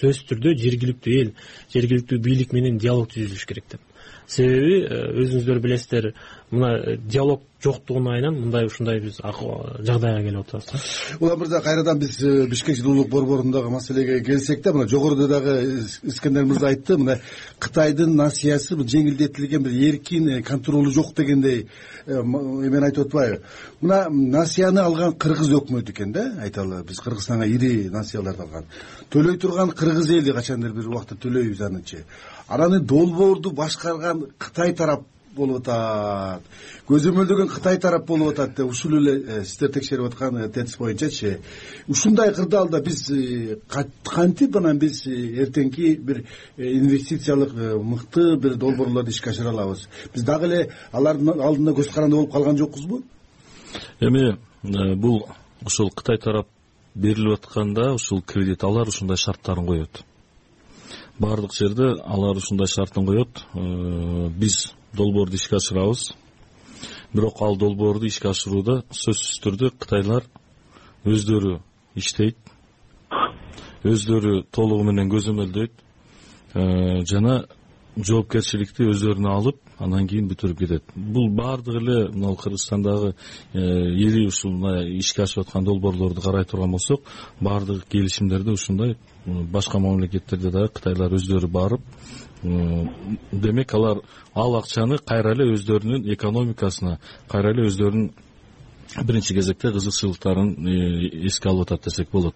сөзсүз 0.00 0.24
түрдө 0.30 0.56
жергиликтүү 0.58 1.18
эл 1.20 1.34
жергиликтүү 1.72 2.18
бийлик 2.24 2.52
менен 2.56 2.78
диалог 2.78 3.12
түзүлүш 3.12 3.46
керек 3.46 3.68
деп. 3.70 3.80
Себеби 4.26 4.80
өзүңүздөр 5.22 5.60
билесиздер 5.60 6.14
мына 6.50 6.96
диалог 6.96 7.42
жоктугун 7.62 8.08
айынан 8.12 8.34
мындай 8.34 8.66
ушундай 8.66 9.00
биз 9.00 9.16
жагдайга 9.18 10.22
келип 10.22 10.40
отурабыз 10.40 10.66
да. 10.70 10.80
Улан 11.20 11.38
мырза 11.38 11.60
кайрадан 11.62 11.98
биз 11.98 12.20
э, 12.22 12.46
бишкек 12.46 12.76
жылуулук 12.76 13.08
борборундагы 13.08 13.70
маселеге 13.70 14.20
келсек 14.20 14.62
да 14.62 14.72
мына 14.72 14.88
жогоруда 14.88 15.28
дагы 15.28 15.84
искендер 16.02 16.44
мырза 16.44 16.68
айтты 16.68 16.98
мына 16.98 17.18
кытайдын 17.58 18.14
насыясы 18.16 18.76
жеңилдетилген 18.76 19.62
бир 19.62 19.72
эркин 19.88 20.28
э, 20.28 20.42
контролу 20.42 20.90
жок 20.90 21.14
дегендей 21.16 21.68
э, 22.06 22.12
эмени 22.12 22.84
айтып 22.84 23.06
атпайбы 23.06 23.40
мына 23.80 24.08
насыяны 24.10 24.80
алган 24.80 25.14
кыргыз 25.14 25.50
өкмөтү 25.60 25.92
экен 25.92 26.12
да 26.12 26.26
айталы 26.42 26.82
биз 26.84 27.00
кыргызстанга 27.00 27.46
ири 27.46 27.88
насыяларды 27.88 28.42
алган. 28.42 28.68
Төлөй 29.10 29.38
турган 29.38 29.70
кыргыз 29.70 30.10
эли 30.10 30.32
качандыр 30.32 30.72
бир 30.72 30.88
убакта 30.88 31.16
төлөйбүз 31.16 31.64
анычы. 31.64 32.04
Анан 32.48 32.84
долбоорду 32.84 33.52
башкарган 33.52 34.26
кытай 34.38 34.74
тарап 34.74 35.06
болуп 35.36 35.62
атат. 35.62 36.42
Көзөмөлдөгөн 36.88 37.48
кытай 37.52 37.78
тарап 37.80 38.06
болуп 38.06 38.32
атат 38.32 38.56
деп 38.56 38.70
ушул 38.70 38.96
эле 38.98 39.14
э, 39.18 39.44
сиздер 39.44 39.72
текшерип 39.74 40.06
аткан 40.08 40.36
э, 40.36 40.48
тец 40.48 40.76
боюнчачы. 40.78 41.40
Ушундай 41.88 42.32
кырдаалда 42.34 42.80
биз 42.84 43.10
э, 43.10 43.58
кантип 44.04 44.56
анан 44.56 44.78
биз 44.78 45.04
эртеңки 45.06 45.96
бир 45.96 46.24
инвестициялык 46.56 47.52
мыкты 47.82 48.36
бир 48.36 48.56
долбоорлорду 48.56 49.10
ишке 49.10 49.30
ашыра 49.30 49.50
алабыз. 49.50 49.88
Биз 50.14 50.24
дагы 50.24 50.46
эле 50.46 50.72
алардын 50.92 51.40
алдында 51.40 51.76
көз 51.76 51.92
каранды 51.94 52.16
болуп 52.16 52.32
калган 52.32 52.58
жокпузбу? 52.58 53.02
Эми 54.00 54.38
бул 54.96 55.26
ушул 55.64 55.90
кытай 55.90 56.18
тарап 56.18 56.48
берилип 56.94 57.38
атканда 57.38 57.92
ушул 57.94 58.22
кредит 58.22 58.64
алар 58.64 58.88
ушундай 58.88 59.16
шарттарын 59.16 59.66
коет. 59.66 60.04
Баардык 61.18 61.52
жерде 61.54 61.94
алар 62.02 62.36
ушундай 62.36 62.66
шартын 62.66 63.06
коет. 63.06 63.44
Биз 64.34 64.72
долбоорду 64.96 65.36
ишке 65.36 65.56
ашырабыз. 65.56 66.12
Бирок 67.12 67.42
ал 67.42 67.56
долбоорду 67.56 68.06
ишке 68.06 68.28
ашырууда 68.28 68.82
сөзсүз 68.90 69.40
түрдө 69.44 69.70
кытайлар 69.78 70.24
өздөрү 71.04 71.58
иштейт 71.94 72.38
өздөрү 73.84 74.44
толугу 74.50 74.86
менен 74.88 75.10
көзөмөлдөйт 75.12 75.74
э, 76.54 77.04
жана 77.04 77.44
жоопкерчиликти 77.94 78.88
өздөрүнө 78.90 79.30
алып 79.30 79.60
анан 79.78 80.08
кийин 80.08 80.26
бүтүрүп 80.30 80.58
кетет. 80.58 80.84
Бул 80.96 81.28
баардыгы 81.36 81.78
эле 81.82 81.98
мына 82.14 82.34
кыргызстандагы 82.40 83.12
э, 83.12 83.60
ири 83.60 84.26
ушул 84.26 84.56
ишке 84.98 85.22
ашып 85.22 85.44
аткан 85.44 85.64
долбоорлорду 85.64 86.24
карай 86.24 86.44
турган 86.44 86.72
болсок 86.72 87.04
баардык 87.40 87.84
келишимдерде 87.92 88.56
ушундай 88.56 88.96
башка 89.26 89.78
мамлекеттерде 89.78 90.50
дагы 90.50 90.72
кытайлар 90.74 91.14
өздөрү 91.20 91.48
барып 91.48 91.82
демек 92.44 93.74
алар 93.74 94.00
ал 94.34 94.56
акчаны 94.56 94.98
кайра 94.98 95.32
эле 95.32 95.52
өздөрүнүн 95.54 96.10
экономикасына 96.14 96.98
кайра 97.28 97.52
эле 97.54 97.68
өздөрүнүн 97.70 98.10
биринчи 99.02 99.34
кезекте 99.34 99.72
кызыкчылыктарын 99.72 100.50
э, 100.68 101.26
эске 101.26 101.48
алып 101.48 101.70
атат 101.70 101.84
десек 101.84 102.10
болот. 102.12 102.34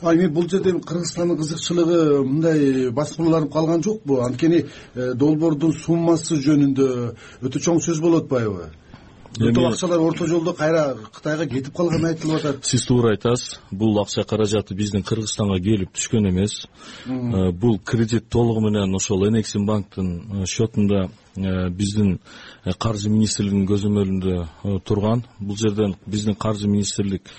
А 0.00 0.14
эми 0.14 0.26
бул 0.26 0.48
жерде 0.48 0.72
кыргызстандын 0.72 1.36
кызыкчылыгы 1.36 2.24
мындай 2.24 2.90
басмырланып 2.90 3.52
калган 3.52 3.82
жокпу? 3.82 4.20
Анткени 4.24 4.64
э, 4.94 5.12
долбоордун 5.14 5.74
суммасы 5.74 6.40
жөнүндө 6.40 6.88
өтө 7.42 7.60
чоң 7.60 7.82
сөз 7.84 8.00
болуп 8.00 8.24
атпайбы 8.24 8.70
бул 9.38 9.66
акчалар 9.66 10.00
орто 10.00 10.26
жолдо 10.26 10.52
кайра 10.54 10.96
кытайга 11.12 11.46
кетип 11.46 11.74
калганы 11.76 12.08
айтылып 12.12 12.38
атат. 12.40 12.64
Сиз 12.64 12.86
туура 12.86 13.12
айтасыз 13.14 13.58
бул 13.70 13.98
акча 14.00 14.24
каражаты 14.24 14.74
биздин 14.74 15.02
кыргызстанга 15.02 15.58
келип 15.60 15.92
түшкөн 15.94 16.30
эмес. 16.30 16.66
Э, 17.06 17.52
бул 17.52 17.78
кредит 17.78 18.28
толугу 18.28 18.60
менен 18.60 18.94
ошол 18.94 19.26
энексим 19.28 19.66
банктын 19.66 20.42
э, 20.42 20.46
счетунда 20.46 21.10
э, 21.36 21.68
биздин 21.70 22.20
каржы 22.78 23.10
министрлигинин 23.10 23.66
көзөмөлүндө 23.66 24.80
турган. 24.84 25.24
Бул 25.38 25.56
жерден 25.56 25.96
биздин 26.06 26.34
каржы 26.34 26.68
министрлик 26.68 27.30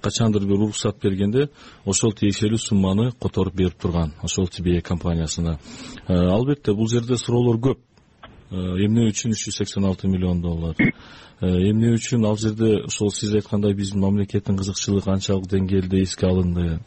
качандыр 0.00 0.44
бир 0.44 0.60
уруксат 0.60 1.00
бергенде 1.02 1.48
ошол 1.84 2.12
тиешелүү 2.12 2.60
сумманы 2.60 3.10
которуп 3.20 3.54
берип 3.54 3.80
турган 3.80 4.12
ошол 4.22 4.46
тб 4.46 4.82
компаниясына. 4.82 5.58
Албетте 6.06 6.74
бул 6.74 6.88
жерде 6.88 7.16
суроолор 7.16 7.58
көп 7.58 7.85
эмне 8.50 9.08
үчүн 9.10 9.32
үч 9.34 9.46
жүз 9.46 9.60
сексен 9.60 9.84
алты 9.84 10.08
миллион 10.08 10.40
доллар? 10.42 10.76
Э, 11.38 11.48
эмне 11.48 11.90
үчүн 11.92 12.24
ал 12.24 12.38
жерде 12.40 12.78
ошол 12.86 13.10
сиз 13.12 13.34
айткандай 13.36 13.74
биздин 13.76 14.00
мамлекеттин 14.00 14.56
кызыкчылыгы 14.56 15.04
канчалык 15.04 15.50
деңгээлде 15.50 16.00
эске 16.00 16.30
алынды? 16.30 16.78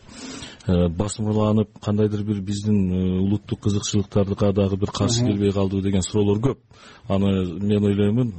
Э, 0.66 0.88
басмырланып 0.90 1.78
кандайдыр 1.86 2.24
бир 2.26 2.42
биздин 2.42 2.80
э, 2.90 3.20
улуттук 3.20 3.60
кызыкчылыктарга 3.68 4.52
дагы 4.52 4.78
бир 4.78 4.90
каршы 4.90 5.28
келбей 5.28 5.52
калдыбы 5.52 5.84
деген 5.84 6.02
суроолор 6.02 6.42
көп. 6.42 6.58
Аны 7.08 7.46
мен 7.62 7.86
ойлоймун 7.86 8.34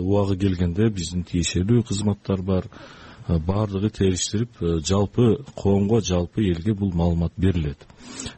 убагы 0.00 0.38
келгенде 0.38 0.88
биздин 0.88 1.24
тиешелүү 1.24 1.84
кызматтар 1.88 2.40
бар. 2.40 2.70
Баардыгы 3.28 3.90
териштирип 3.90 4.56
жалпы 4.86 5.44
коомго 5.54 6.00
жалпы 6.00 6.40
элге 6.40 6.72
бул 6.72 6.90
маалымат 6.94 7.32
берилет. 7.36 7.86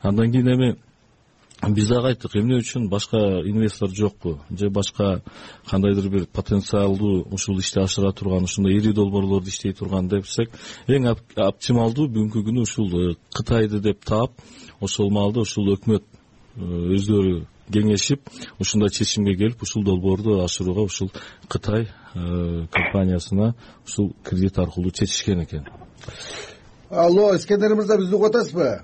Андан 0.02 0.32
кийин 0.32 0.48
эми 0.48 0.76
биз 1.70 1.88
дагы 1.88 2.10
айттык 2.10 2.34
эмне 2.36 2.58
үчүн 2.58 2.88
башка 2.90 3.18
инвестор 3.46 3.90
жокпу? 3.94 4.40
Же 4.50 4.68
башка 4.70 5.22
кандайдыр 5.70 6.08
бир 6.10 6.26
потенциалдуу 6.26 7.28
ушул 7.30 7.60
ишти 7.60 7.78
ашыра 7.78 8.12
турган 8.12 8.44
ушундай 8.44 8.74
ири 8.74 8.92
долбоорлорду 8.92 9.48
иштей 9.48 9.72
турган 9.72 10.08
десек 10.08 10.50
эң 10.88 11.06
оптималдуу 11.36 12.08
бүгүнкү 12.08 12.42
күнү 12.48 12.66
ушул 12.66 12.90
э, 12.90 13.14
кытайды 13.32 13.78
деп 13.80 14.04
таап 14.04 14.32
ошол 14.80 15.10
маалда 15.10 15.46
ушул 15.46 15.70
өкмөт 15.76 16.02
э, 16.02 16.60
өздөрү 16.98 17.46
кеңешип 17.70 18.26
ушундай 18.58 18.90
чечимге 18.90 19.36
келип 19.36 19.62
ушул 19.62 19.84
долбоорду 19.84 20.42
ашырууга 20.42 20.82
ушул 20.82 21.12
кытай 21.48 21.86
э, 22.14 22.66
компаниясына 22.72 23.54
ушул 23.86 24.16
кредит 24.24 24.58
аркылуу 24.58 24.90
чечишкен 24.90 25.44
экен. 25.44 25.68
Алло 26.90 27.36
искендер 27.36 27.76
мырза 27.76 27.98
бизди 27.98 28.14
угуп 28.14 28.34
атасызбы 28.34 28.82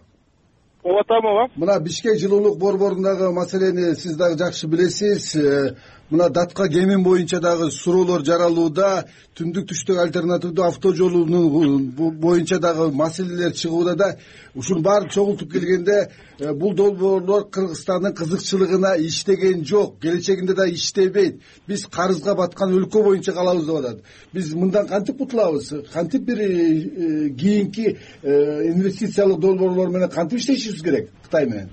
угуп 0.82 1.00
атам 1.00 1.26
ооба 1.26 1.50
мына 1.56 1.78
бишкек 1.80 2.18
жылуулук 2.18 2.58
борборундагы 2.58 3.32
маселени 3.32 3.94
сиз 3.94 4.16
дагы 4.16 4.38
жакшы 4.38 4.66
билесиз. 4.66 5.34
Э, 5.36 5.74
мына 6.10 6.28
датка 6.30 6.68
кемин 6.68 7.02
боюнча 7.02 7.40
дагы 7.40 7.70
суроолор 7.70 8.24
жаралууда 8.24 9.04
түндүк 9.36 9.68
түштүк 9.68 9.98
альтернативдүү 10.00 10.64
авто 10.64 10.92
жолунун 10.96 11.90
боюнча 11.94 12.58
дагы 12.58 12.90
маселелер 12.92 13.52
чыгууда 13.52 13.94
да 13.94 14.08
ушунун 14.54 14.82
баарын 14.82 15.10
чогултуп 15.10 15.52
келгенде 15.52 16.10
э, 16.38 16.52
бул 16.54 16.74
долбоорлор 16.74 17.48
кыргызстандын 17.50 18.14
кызыкчылыгына 18.14 18.94
иштеген 19.06 19.64
жок 19.64 19.98
келечегинде 20.00 20.54
да 20.54 20.68
иштебейт. 20.68 21.42
Биз 21.66 21.86
карызга 21.86 22.34
баткан 22.34 22.72
өлкө 22.72 23.02
боюнча 23.04 23.32
калабыз 23.32 23.66
деп 23.66 23.76
атат. 23.76 23.98
Биз 24.32 24.54
мындан 24.54 24.88
кантип 24.88 25.18
кутулабыз? 25.18 25.74
Кантип 25.92 26.22
бир 26.22 26.38
э, 26.38 27.30
кийинки 27.30 27.98
инвестициялык 28.22 29.40
долбоорлор 29.40 29.88
менен 29.90 30.08
кантип 30.08 30.38
иштешибиз 30.38 30.82
керек 30.82 31.10
кытай 31.22 31.46
менен 31.46 31.68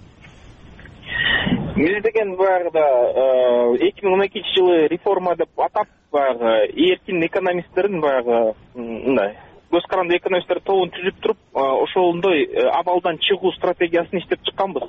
биз 1.75 2.01
деген 2.03 2.35
баягыда 2.39 2.79
э, 2.79 3.87
эки 3.89 4.05
миң 4.05 4.13
он 4.15 4.25
экинчи 4.25 4.53
жылы 4.55 4.87
реформа 4.87 5.35
деп 5.35 5.59
атап 5.59 5.87
баягы 6.11 6.71
эркин 6.71 7.25
экономисттердин 7.25 7.99
баягы 7.99 8.55
мындай 8.75 9.35
көз 9.71 9.87
каранды 9.89 10.15
экономисттер 10.15 10.61
тобун 10.63 10.93
түзүп 10.95 11.19
туруп 11.21 11.37
э, 11.53 11.65
ошондой 11.83 12.45
э, 12.45 12.67
абалдан 12.79 13.19
чыгуу 13.19 13.51
стратегиясын 13.57 14.19
иштеп 14.19 14.39
чыкканбыз. 14.47 14.87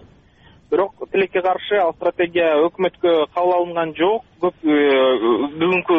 Бирок 0.71 0.95
тилекке 1.11 1.43
каршы 1.43 1.78
ал 1.78 1.93
стратегия 1.95 2.55
өкмөткө 2.69 3.26
кабыл 3.35 3.52
алынган 3.57 3.95
жок 3.99 4.23
көп 4.43 4.62
бүгүнкү 4.62 5.99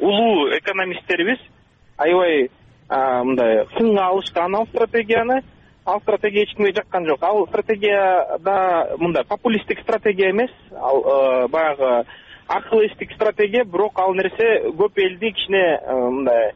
улуу 0.00 0.48
экономисттерибиз 0.56 1.44
аябай 1.98 2.48
мындай 2.88 3.64
сынга 3.76 4.08
алышкан 4.08 4.54
ал 4.54 4.66
стратегияны 4.68 5.42
ал 5.86 6.00
стратегия 6.00 6.44
эч 6.44 6.54
кимге 6.54 6.74
жаккан 6.74 7.06
жок. 7.06 7.22
Ал 7.22 7.46
стратегияда 7.46 8.96
мындай 8.98 9.24
популисттик 9.24 9.80
стратегия 9.80 10.30
эмес. 10.30 10.50
Ал 10.74 11.00
э, 11.00 11.48
баягы 11.48 12.08
акыл 12.48 12.80
эстик 12.80 13.12
стратегия 13.12 13.64
бирок 13.64 13.98
ал 13.98 14.14
нерсе 14.14 14.68
көп 14.70 14.92
элди 14.96 15.32
кичине 15.32 15.80
мындай 15.86 16.52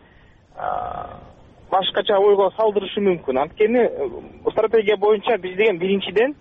башкача 1.71 2.19
ойго 2.19 2.51
салдырышы 2.57 3.01
мүмкүн. 3.01 3.39
Анткени 3.39 3.89
стратегия 4.51 4.97
боюнча 4.97 5.39
биз 5.39 5.57
деген 5.57 5.79
биринчиден 5.79 6.35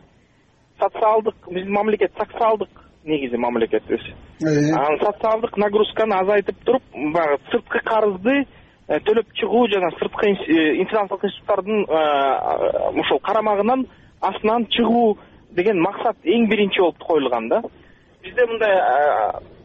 социалдык 0.79 1.35
биздин 1.49 1.73
мамлекет 1.73 2.11
социалдык 2.17 2.69
негизи 3.03 3.35
мамлекетибиз 3.35 4.01
анан 4.41 4.99
социалдык 4.99 5.57
нагрузканы 5.57 6.15
азайтып 6.15 6.63
туруп 6.65 6.83
баягы 6.93 7.39
сырткы 7.51 7.79
карызды 7.79 8.35
э, 8.41 8.45
төлөп 8.89 9.33
чыгуу 9.37 9.67
жана 9.69 9.91
сырткы 9.99 10.31
э, 10.31 10.85
финансылык 10.89 11.25
институттардын 11.25 11.83
э, 11.85 12.99
ушул 12.99 13.19
карамагынан 13.19 13.85
астынан 14.21 14.65
чыгуу 14.73 15.17
деген 15.51 15.79
максат 15.81 16.17
эң 16.23 16.47
биринчи 16.49 16.81
болуп 16.81 16.97
коюлган 16.97 17.49
да. 17.49 17.61
Бизде 18.23 18.45
мындай 18.47 18.73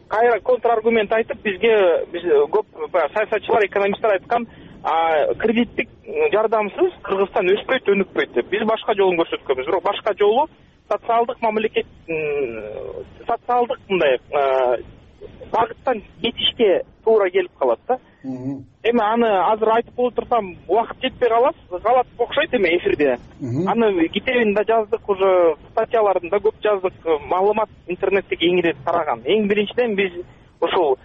кайра 0.09 0.39
контр 0.41 0.75
аргумент 0.77 1.11
айтып 1.11 1.41
бизге 1.41 2.05
биз 2.13 2.23
көп 2.53 2.65
баягы 2.91 3.13
саясатчылар 3.17 3.65
экономисттер 3.65 4.13
айткан 4.13 4.47
кредиттик 5.41 5.89
жардамсыз 6.31 6.93
кыргызстан 7.01 7.49
өспөйт 7.49 7.89
өнүкпөйт 7.89 8.33
деп. 8.33 8.49
Биз 8.49 8.67
башка 8.69 8.93
жолун 8.93 9.17
көрсөткөнбүз. 9.17 9.65
Бирок 9.65 9.83
башка 9.83 10.13
жолу 10.19 10.47
социалдык 10.87 11.41
мамлекет 11.41 11.87
социалдык 13.25 13.79
мындай 13.89 14.19
багыттан 15.51 16.03
кетишке 16.21 16.83
туура 17.03 17.29
келип 17.31 17.57
калат 17.57 17.79
да 17.87 17.97
эми 18.25 19.01
аны 19.01 19.27
азыр 19.51 19.69
айтып 19.75 19.95
боло 19.95 20.11
турсам 20.11 20.55
убакыт 20.67 21.01
жетпей 21.01 21.29
калат 21.29 21.55
калат 21.83 22.07
окшойт 22.17 22.53
эми 22.53 22.77
эфирде. 22.77 23.17
Аны 23.41 24.07
китебин 24.09 24.53
да 24.53 24.63
жаздык 24.63 25.09
уже 25.09 25.55
статьяларын 25.71 26.29
да 26.29 26.37
көп 26.37 26.55
жаздык 26.61 26.93
маалымат 27.29 27.69
интернетте 27.87 28.35
кеңирээк 28.35 28.83
тараган. 28.85 29.21
Эң 29.25 29.47
биринчиден 29.47 29.95
биз 29.95 30.13
ушул 30.61 30.97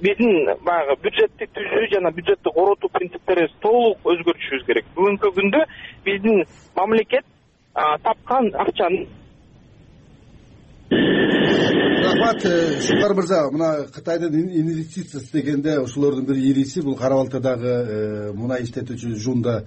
биздин 0.00 0.56
баягы 0.64 0.96
бюджетти 1.02 1.48
түзүү 1.52 1.90
жана 1.92 2.10
бюджетти 2.12 2.50
коротуу 2.54 2.90
принциптерибиз 2.92 3.54
толук 3.60 3.98
өзгөртүшүбүз 4.04 4.66
керек. 4.66 4.86
Бүгүнкү 4.96 5.32
күндө 5.36 5.64
биздин 6.04 6.44
мамлекет 6.76 7.24
тапкан 7.74 8.52
акчаны 8.54 9.06
рахмат 12.16 12.44
э, 12.44 12.80
шукар 12.80 13.14
мырза 13.14 13.50
мына 13.50 13.86
кытайдын 13.92 14.34
инвестициясы 14.34 15.32
дегенде 15.32 15.80
ушулордун 15.80 16.24
бир 16.24 16.36
ириси 16.36 16.80
бул 16.80 16.96
кара 16.96 17.14
балтадагы 17.14 17.66
э, 17.66 18.32
мунай 18.32 18.62
иштетүүчү 18.62 19.16
жунда 19.16 19.66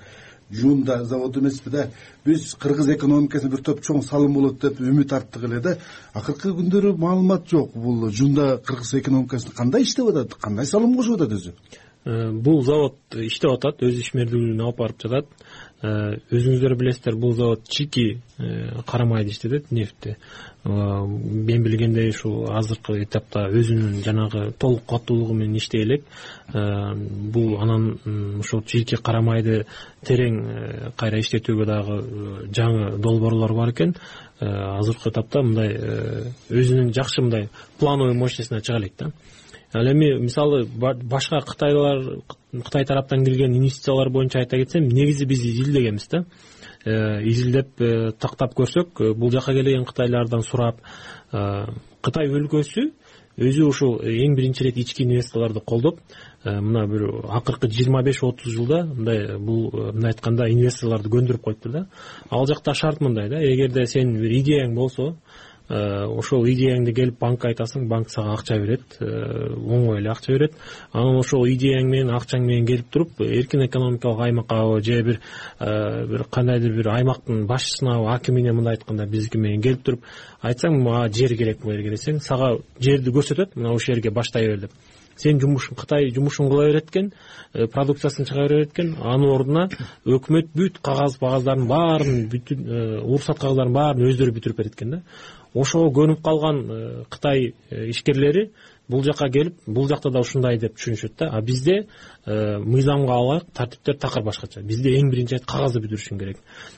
жунда 0.51 1.03
заводу 1.05 1.41
эмеспи 1.41 1.69
да? 1.69 1.89
Биз 2.25 2.55
кыргыз 2.55 2.89
экономикасына 2.95 3.51
бир 3.51 3.61
топ 3.61 3.81
чоң 3.81 4.01
салым 4.03 4.33
болот 4.33 4.59
деп 4.61 4.79
үмүт 4.79 5.13
арттык 5.13 5.43
эле 5.43 5.59
да. 5.59 5.77
Акыркы 6.13 6.53
күндөрү 6.57 6.95
маалымат 6.97 7.47
жок. 7.49 7.75
Бул 7.75 8.09
жунда 8.09 8.57
кыргыз 8.57 8.95
экономикасына 9.01 9.53
кандай 9.55 9.83
иштеп 9.83 10.09
атат 10.09 10.33
кандай 10.41 10.65
салым 10.65 10.95
кошуп 10.97 11.21
атат 11.21 11.37
өзү? 11.37 11.53
Э, 12.05 12.31
бул 12.31 12.63
завод 12.65 12.97
иштеп 13.13 13.51
атат 13.51 13.83
өз 13.85 14.01
ишмердүүлүгүн 14.01 14.63
алып 14.65 14.77
барып 14.81 15.05
жатат. 15.05 15.27
Э, 15.29 15.68
өзүңүздөр 15.81 16.73
билесиздер 16.75 17.15
бул 17.15 17.31
завод 17.37 17.61
чийки 17.69 18.19
э, 18.37 18.81
кара 18.85 19.05
иштетет 19.23 19.71
нефтти. 19.71 20.17
Э, 20.65 20.69
мен 20.69 21.63
билгендей 21.63 22.09
ушул 22.09 22.49
азыркы 22.51 23.03
этапта 23.03 23.47
өзүнүн 23.47 24.03
жанагы 24.03 24.51
толук 24.59 24.83
кубаттуулугу 24.85 25.33
менен 25.33 25.55
иштей 25.55 25.83
элек 25.83 26.03
бул 26.51 27.61
анан 27.61 28.39
ушул 28.39 28.61
чийки 28.63 28.97
кара 28.97 29.21
майды 29.21 29.65
терең 30.03 30.93
кайра 30.97 31.19
иштетүүгө 31.19 31.65
дагы 31.65 31.99
жаңы 32.51 32.97
долбоорлор 32.99 33.53
бар 33.53 33.71
экен. 33.71 33.95
Азыркы 34.39 35.11
этапта 35.11 35.43
мындай 35.43 35.77
өзүнүн 36.49 36.91
жакшы 36.93 37.21
мындай 37.21 37.49
плановый 37.79 38.15
мощностуна 38.15 38.59
чыга 38.61 38.79
элек 38.79 38.93
да 38.97 39.11
ал 39.73 39.91
эми 39.91 40.19
мисалы 40.19 40.65
башка 40.65 41.41
кытайлар 41.41 42.21
кытай 42.51 42.85
тараптан 42.85 43.25
келген 43.25 43.55
инвестициялар 43.55 44.09
боюнча 44.09 44.39
айта 44.39 44.57
кетсем 44.57 44.87
негизи 44.87 45.25
биз 45.25 45.43
изилдегенбиз 45.45 46.07
да. 46.09 46.25
Э, 46.85 47.21
изилдеп 47.27 47.81
э, 47.81 48.11
тактап 48.17 48.53
көрсөк 48.55 49.01
э, 49.03 49.13
бул 49.13 49.31
жака 49.31 49.51
келген 49.51 49.83
кытайлардан 49.85 50.41
сурап 50.47 50.79
кытай 51.29 52.29
өлкөсү 52.31 52.85
өзү 53.35 53.65
ушул 53.67 53.97
эң 53.99 54.37
биринчи 54.37 54.63
ирет 54.63 54.77
ички 54.79 55.03
инвесторлорду 55.03 55.59
колдоп 55.59 55.99
мына 56.45 56.85
бир 56.87 57.03
акыркы 57.35 57.67
жыйырма 57.67 58.01
беш 58.03 58.23
отуз 58.23 58.55
жылда 58.55 58.85
мындай 58.85 59.37
бул 59.37 59.69
мындай 59.73 60.13
айтканда 60.13 60.47
инвесторлорду 60.49 61.11
көндүрүп 61.17 61.43
коюптур 61.43 61.71
да. 61.71 61.85
Ал 62.31 62.47
жакта 62.47 62.73
шарт 62.73 63.01
мындай 63.01 63.29
да 63.29 63.43
эгерде 63.43 63.85
сенин 63.85 64.15
бир 64.21 64.31
идеяң 64.39 64.73
болсо 64.73 65.17
ошол 65.69 66.47
идеяңды 66.49 66.93
келип 66.97 67.19
банкка 67.21 67.51
айтасың 67.51 67.85
банк 67.89 68.09
сага 68.09 68.33
акча 68.33 68.57
берет 68.57 68.97
э, 68.99 69.05
оңой 69.53 69.99
эле 69.99 70.09
акча 70.09 70.33
берет. 70.33 70.55
Анан 70.91 71.19
ошол 71.19 71.45
идеяң 71.45 71.85
менен 71.91 72.09
акчаң 72.15 72.41
менен 72.45 72.65
келип 72.65 72.89
туруп 72.89 73.21
эркин 73.21 73.67
экономикалык 73.67 74.23
аймаккабы 74.25 74.81
же 74.81 75.01
бир 75.03 75.19
э, 75.59 76.05
бир 76.09 76.25
кандайдыр 76.31 76.73
бир 76.73 76.89
аймактын 76.95 77.45
башчысынабы 77.45 78.09
акимине 78.15 78.53
мындай 78.53 78.79
айтканда 78.79 79.05
биздики 79.05 79.37
менен 79.37 79.61
келип 79.61 79.83
туруп 79.83 80.05
айтсаң 80.41 80.81
мага 80.81 81.09
жер 81.13 81.37
керек 81.37 81.61
бул 81.61 81.73
жерге 81.73 81.93
десең 81.93 82.19
сага 82.19 82.55
жерди 82.79 83.13
көрсөтөт 83.13 83.55
мына 83.55 83.75
ушул 83.75 83.93
жерге 83.93 84.09
баштай 84.09 84.47
бер 84.49 84.65
деп. 84.65 84.73
Сен 85.19 85.35
жумушуң 85.35 85.75
кытай 85.75 86.13
жумушун 86.15 86.47
кыла 86.47 86.69
берет 86.69 86.93
экен 86.93 87.09
продукциясын 87.73 88.23
чыгара 88.25 88.47
берет 88.47 88.69
экен 88.71 88.93
анын 89.03 89.33
ордуна 89.33 89.65
өкмөт 90.07 90.53
бүт 90.55 90.79
кагаз 90.79 91.17
багаздардын 91.19 91.67
баарын 91.67 92.21
бүтүн 92.31 92.61
уруксат 93.03 93.41
кагыздарын 93.41 93.75
баарын 93.75 94.07
өздөрү 94.07 94.37
бүтүрүп 94.37 94.61
берет 94.61 94.77
экен 94.77 94.93
да 94.95 95.01
ошого 95.53 95.91
көнүп 95.93 96.21
калган 96.23 96.59
э, 96.69 97.03
кытай 97.09 97.53
э, 97.69 97.89
ишкерлери 97.89 98.51
бул 98.89 99.03
жака 99.03 99.29
келип 99.29 99.55
бул 99.65 99.87
жакта 99.87 100.09
да 100.09 100.19
ушундай 100.19 100.57
деп 100.57 100.75
түшүнүшөт 100.77 101.13
да. 101.17 101.29
А 101.31 101.41
бизде 101.41 101.87
э, 102.25 102.57
мыйзамга 102.57 103.13
ылайык 103.13 103.45
тартиптер 103.53 103.97
такыр 103.97 104.23
башкача. 104.23 104.61
Бизде 104.61 104.95
эң 104.97 105.11
биринчи 105.11 105.37
кагазды 105.45 105.81
бүтүрүшүң 105.83 106.19
керек. 106.19 106.37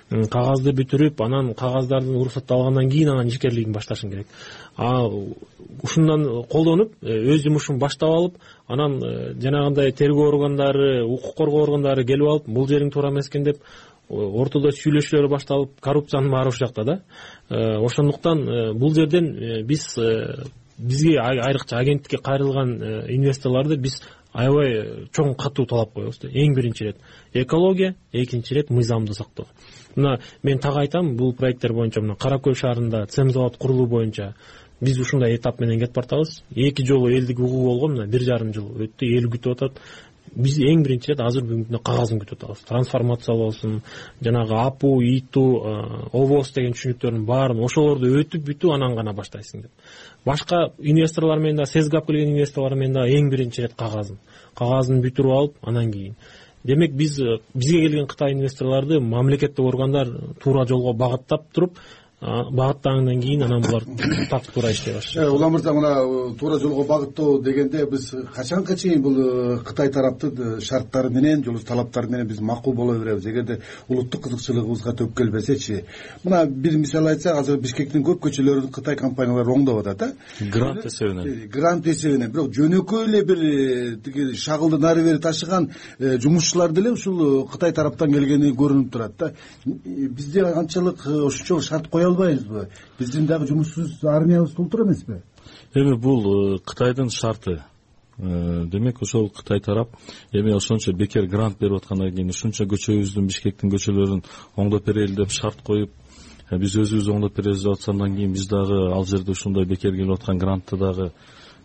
Кагазды 0.10 0.74
бүтүрүп 0.76 1.24
анан 1.24 1.54
кагаздардын 1.54 2.16
уруксатты 2.16 2.54
алгандан 2.54 2.90
кийин 2.90 3.14
анан 3.14 3.28
ишкерлигиңди 3.32 3.76
башташың 3.76 4.12
керек. 4.12 4.28
А 4.76 5.06
ушундан 5.84 6.26
колдонуп 6.52 6.96
өз 7.02 7.46
жумушун 7.46 7.80
баштап 7.80 8.10
алып 8.10 8.36
анан 8.68 9.00
жанагындай 9.40 9.92
тергөө 9.92 10.28
органдары 10.34 11.06
укук 11.06 11.36
коргоо 11.38 11.64
органдары 11.64 12.06
келип 12.06 12.28
алып 12.28 12.48
бул 12.48 12.68
жериң 12.68 12.92
туура 12.92 13.12
эмес 13.12 13.32
экен 13.32 13.44
деп 13.48 13.64
ортодо 14.10 14.72
сүйлөшүүлөр 14.76 15.30
башталып 15.32 15.78
коррупциянын 15.84 16.32
баары 16.32 16.50
ушул 16.50 16.68
жакта 16.68 16.84
да. 16.84 17.02
Э, 17.50 17.78
ошондуктан 17.86 18.42
э, 18.48 18.74
бул 18.74 18.94
жерден 18.94 19.36
э, 19.36 19.64
биз 19.64 19.96
бизге 20.78 21.20
айрыкча 21.20 21.78
агенттикке 21.78 22.18
кайрылган 22.18 22.76
инвесторлорду 23.08 23.78
биз 23.78 24.02
аябай 24.34 25.08
чоң 25.12 25.36
катуу 25.38 25.66
талап 25.66 25.94
коебуз 25.94 26.20
да. 26.22 26.28
Эң 26.28 26.56
биринчи 26.56 26.84
ирет 26.84 26.98
экология 27.34 27.96
экинчи 28.12 28.54
ирет 28.54 28.70
мыйзамды 28.70 29.14
сактоо. 29.14 29.48
Мына 29.96 30.20
мен 30.44 30.60
так 30.60 30.78
айтам 30.78 31.16
бул 31.16 31.34
проекттер 31.34 31.74
боюнча 31.74 32.02
мына 32.02 32.16
кара 32.16 32.40
көл 32.40 32.56
шаарында 32.56 33.06
цем 33.08 33.30
завод 33.30 33.58
курулуу 33.58 33.88
боюнча 33.88 34.34
биз 34.82 35.00
ушундай 35.00 35.36
этап 35.36 35.60
менен 35.60 35.80
кетип 35.80 35.96
баратабыз. 35.96 36.44
Эки 36.56 36.86
жолу 36.86 37.10
элдик 37.10 37.40
угуу 37.40 37.66
болгон 37.66 37.98
мына 37.98 38.08
бир 38.08 38.24
жарым 38.24 38.54
жыл 38.54 38.72
өттү 38.86 39.06
эл 39.18 39.30
күтүп 39.30 39.54
атат 39.54 39.82
биз 40.36 40.58
эң 40.63 40.84
биринчи 40.86 41.12
ирет 41.12 41.22
азыр 41.26 41.44
бүгүнкү 41.44 41.67
күндө 41.70 41.82
кагазын 41.84 42.20
күтүп 42.22 42.38
атабыз. 42.39 42.63
Трансформациялоосун 42.70 43.80
жанагы 44.24 44.56
апу 44.62 44.94
иту 45.04 45.44
обоз 46.15 46.54
деген 46.56 46.76
түшүнүктөрдүн 46.78 47.26
баарын 47.28 47.63
ошолорду 47.65 48.12
өтүп 48.22 48.46
бүтүп 48.48 48.76
анан 48.76 48.96
гана 48.96 49.13
баштайсың 49.17 49.65
деп. 49.65 49.89
Башка 50.26 50.70
инвесторлор 50.80 51.39
менен 51.39 51.63
дагы 51.63 51.74
сезгап 51.74 52.08
келген 52.08 52.36
инвесторлор 52.36 52.78
менен 52.80 53.02
дагы 53.02 53.17
эң 53.17 53.32
биринчи 53.32 53.62
ирет 53.62 53.76
кагазын. 53.76 54.22
Кагазын 54.56 55.04
бүтүрүп 55.04 55.38
алып 55.38 55.67
анан 55.67 55.91
кийин. 55.91 56.15
Демек 56.63 56.94
биз 56.94 57.17
бизге 57.56 57.80
келген 57.82 58.08
кытай 58.08 58.36
инвесторлорду 58.36 59.02
мамлекеттик 59.02 59.65
органдар 59.65 60.08
туура 60.44 60.67
жолго 60.67 60.94
багыттап 60.94 61.48
туруп 61.54 61.80
багыттагандан 62.22 63.20
кийин 63.20 63.44
анан 63.44 63.62
булар 63.62 63.84
так 64.30 64.44
туура 64.54 64.72
иштей 64.72 64.94
башташат. 64.94 65.24
Э, 65.24 65.30
улан 65.30 65.54
мырза 65.54 65.74
мына 65.74 65.88
э, 66.06 66.36
туура 66.38 66.60
жолго 66.60 66.84
багыттоо 66.84 67.42
дегенде 67.42 67.86
биз 67.90 68.14
качанга 68.36 68.76
чейин 68.76 69.02
бул 69.02 69.16
э, 69.18 69.58
кытай 69.66 69.90
тараптын 69.90 70.62
шарттары 70.62 71.10
менен 71.10 71.44
же 71.44 71.50
болбосо 71.50 71.66
талаптары 71.66 72.10
менен 72.10 72.28
биз 72.28 72.40
макул 72.40 72.74
боло 72.74 72.94
беребиз. 73.00 73.26
Эгерде 73.26 73.62
улуттук 73.88 74.22
кызыкчылыгыбызга 74.26 74.94
төп 74.94 75.18
келбесечи 75.18 75.86
мына 76.24 76.46
бир 76.46 76.78
мисал 76.78 77.08
айтсак 77.08 77.40
азыр 77.40 77.58
бишкектин 77.58 78.04
көп 78.04 78.22
көчөлөрүн 78.28 78.70
кытай 78.70 78.96
компаниялары 78.96 79.56
оңдоп 79.56 79.88
атат 79.88 80.14
э 80.40 80.46
грант 80.46 80.86
эсебинен. 80.86 81.50
Грант 81.50 81.88
эсебинен. 81.88 82.32
Бирок 82.32 82.54
жөнөкөй 82.54 83.08
эле 83.08 83.24
бир 83.26 83.98
тиги 83.98 84.36
шагылды 84.36 84.78
нары 84.78 85.02
бери 85.02 85.18
ташыган 85.18 85.72
жумушчулар 86.00 86.72
деле 86.72 86.92
ушул 86.92 87.48
кытай 87.48 87.72
тараптан 87.72 88.14
келгени 88.14 88.54
көрүнүп 88.54 88.92
турат 88.92 89.18
да. 89.18 89.34
Бизде 89.66 90.46
канчалык 90.54 91.08
ошончо 91.08 91.62
шарт 91.62 91.90
кое 91.90 92.11
албайбызбы? 92.12 92.69
Биздин 93.00 93.26
дагы 93.26 93.47
жумушсуз 93.47 94.04
армиябыз 94.04 94.54
толтура 94.54 94.86
эмеспи? 94.86 95.21
Эми 95.74 95.95
бул 95.95 96.56
э, 96.56 96.60
кытайдын 96.60 97.10
шарты. 97.10 97.63
Э, 98.17 98.65
демек 98.65 99.02
ошол 99.02 99.30
кытай 99.30 99.60
тарап 99.60 99.89
эми 100.32 100.54
ошончо 100.54 100.93
бекер 100.93 101.26
грант 101.26 101.58
берип 101.60 101.78
аткандан 101.78 102.12
кийин 102.13 102.30
ушунча 102.30 102.65
көчөбүздүн 102.69 103.26
бишкектин 103.26 103.71
көчөлөрүн 103.71 104.21
оңдоп 104.62 104.86
берели 104.86 105.15
деп 105.15 105.32
шарт 105.32 105.63
коюп 105.65 105.89
биз 106.52 106.76
өзүбүз 106.76 107.08
оңдоп 107.15 107.39
беребиз 107.39 107.63
деп 107.63 107.74
атса 107.80 107.91
андан 107.95 108.13
кийин 108.15 108.36
биз 108.36 108.45
дагы 108.52 108.78
ал 108.93 109.06
жерде 109.10 109.32
ушундай 109.32 109.65
бекер 109.65 109.95
келип 109.95 110.19
аткан 110.19 110.38
грантты 110.38 110.78
дагы 110.78 111.12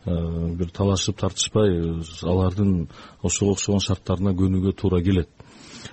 бир 0.06 0.70
талашып 0.70 1.18
тартышпай 1.18 1.76
алардын 2.22 2.88
ошого 3.22 3.52
окшогон 3.52 3.82
шарттарына 3.82 4.32
көнүүгө 4.38 4.72
туура 4.80 5.02
келет. 5.02 5.28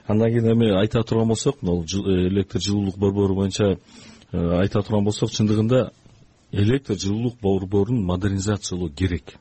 Андан 0.08 0.30
кийин 0.32 0.52
эми 0.54 0.70
айта 0.80 1.04
турган 1.04 1.28
болсок 1.28 1.62
могу 1.62 1.84
электр 1.84 2.60
жылуулук 2.60 2.98
борбору 2.98 3.36
боюнча 3.36 3.80
айта 4.34 4.82
турган 4.82 5.06
болсок 5.06 5.32
чындыгында 5.32 5.92
электр 6.52 6.98
жылуулук 6.98 7.40
борборун 7.42 8.04
модернизациялоо 8.06 8.90
керек. 8.90 9.36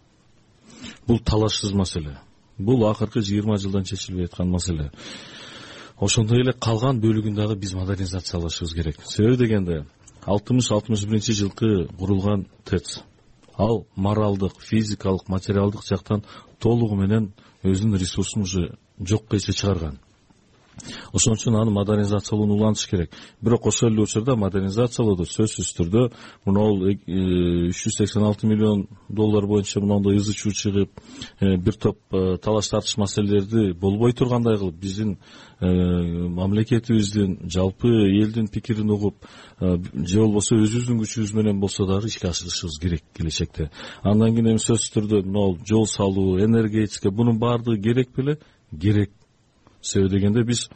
Бул 1.07 1.19
талашсыз 1.19 1.73
маселе. 1.73 2.19
Бул 2.59 2.87
акыркы 2.87 3.21
жыйырма 3.21 3.57
жылдан 3.59 3.85
чечилбей 3.85 4.27
аткан 4.27 4.51
маселе. 4.51 4.91
Ошондой 5.99 6.43
эле 6.43 6.53
калган 6.53 7.01
бөлүгүн 7.01 7.35
дагы 7.35 7.57
биз 7.57 7.75
модернизациялашыбыз 7.75 8.75
керек. 8.75 8.97
Себеби 9.07 9.37
дегенде 9.37 9.85
алтымыш 10.27 10.71
алтымыш 10.71 11.05
биринчи 11.07 11.33
жылкы 11.33 11.89
курулган 11.99 12.47
тэц 12.65 13.01
ал 13.57 13.87
моралдык 13.97 14.61
физикалык 14.61 15.29
материалдык 15.29 15.85
жактан 15.85 16.25
толугу 16.59 16.97
менен 16.97 17.33
өзүнүн 17.63 17.99
ресурсун 17.99 18.43
уже 18.43 18.77
жокко 18.99 19.37
эсе 19.37 19.53
чыгарган 19.53 19.99
ошон 21.13 21.35
үчүн 21.37 21.57
аны 21.61 21.71
модернизациялоону 21.71 22.55
улантыш 22.55 22.87
керек. 22.89 23.11
Бирок 23.41 23.67
ошол 23.67 23.91
эле 23.91 24.03
учурда 24.03 24.37
модернизациялоодо 24.37 25.27
сөзсүз 25.29 25.73
түрдө 25.77 26.09
мынабул 26.47 26.89
э, 26.89 26.97
үч 27.71 27.83
жүз 27.85 27.99
сексен 27.99 28.25
алты 28.25 28.47
миллион 28.47 28.87
доллар 29.09 29.47
боюнча 29.47 29.81
моундай 29.81 30.17
ызы 30.17 30.35
чуу 30.35 30.53
чыгып 30.53 30.91
э, 31.41 31.57
бир 31.57 31.75
топ 31.75 31.99
э, 32.13 32.37
талаш 32.43 32.71
тартыш 32.71 32.97
маселелерди 32.97 33.73
болбой 33.73 34.13
тургандай 34.13 34.59
кылып 34.59 34.77
биздин 34.81 35.19
мамлекетибиздин 35.63 37.39
жалпы 37.47 37.87
элдин 37.87 38.49
пикирин 38.49 38.91
угуп 38.91 39.15
же 39.61 40.19
болбосо 40.19 40.57
өзүбүздүн 40.59 40.99
күчүбүз 41.05 41.35
менен 41.39 41.61
болсо 41.63 41.87
дагы 41.87 42.11
ишке 42.11 42.27
ашырышыбыз 42.33 42.81
керек 42.83 43.05
келечекте. 43.15 43.71
Андан 44.03 44.35
кийин 44.35 44.57
эми 44.57 44.59
сөзсүз 44.59 44.91
түрдө 44.97 45.23
мынабул 45.23 45.61
жол 45.69 45.87
салуу 45.87 46.41
энергетика 46.43 47.13
бунун 47.15 47.39
баардыгы 47.39 47.79
керек 47.79 48.11
беле? 48.17 48.41
Керек 48.81 49.13
себеби 49.83 50.11
дегенде 50.17 50.45
биз 50.45 50.69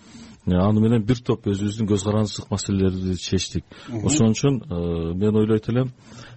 э, 0.47 0.55
аны 0.55 0.81
менен 0.81 1.03
бир 1.07 1.21
топ 1.25 1.47
өзүбүздүн 1.47 1.89
көз 1.91 2.05
карандысыздык 2.07 2.51
маселелерди 2.51 3.17
чечтик. 3.21 3.65
Ошон 4.05 4.35
үчүн 4.35 4.61
э, 4.63 5.15
мен 5.15 5.37
ойлойт 5.37 5.69
элем 5.71 5.93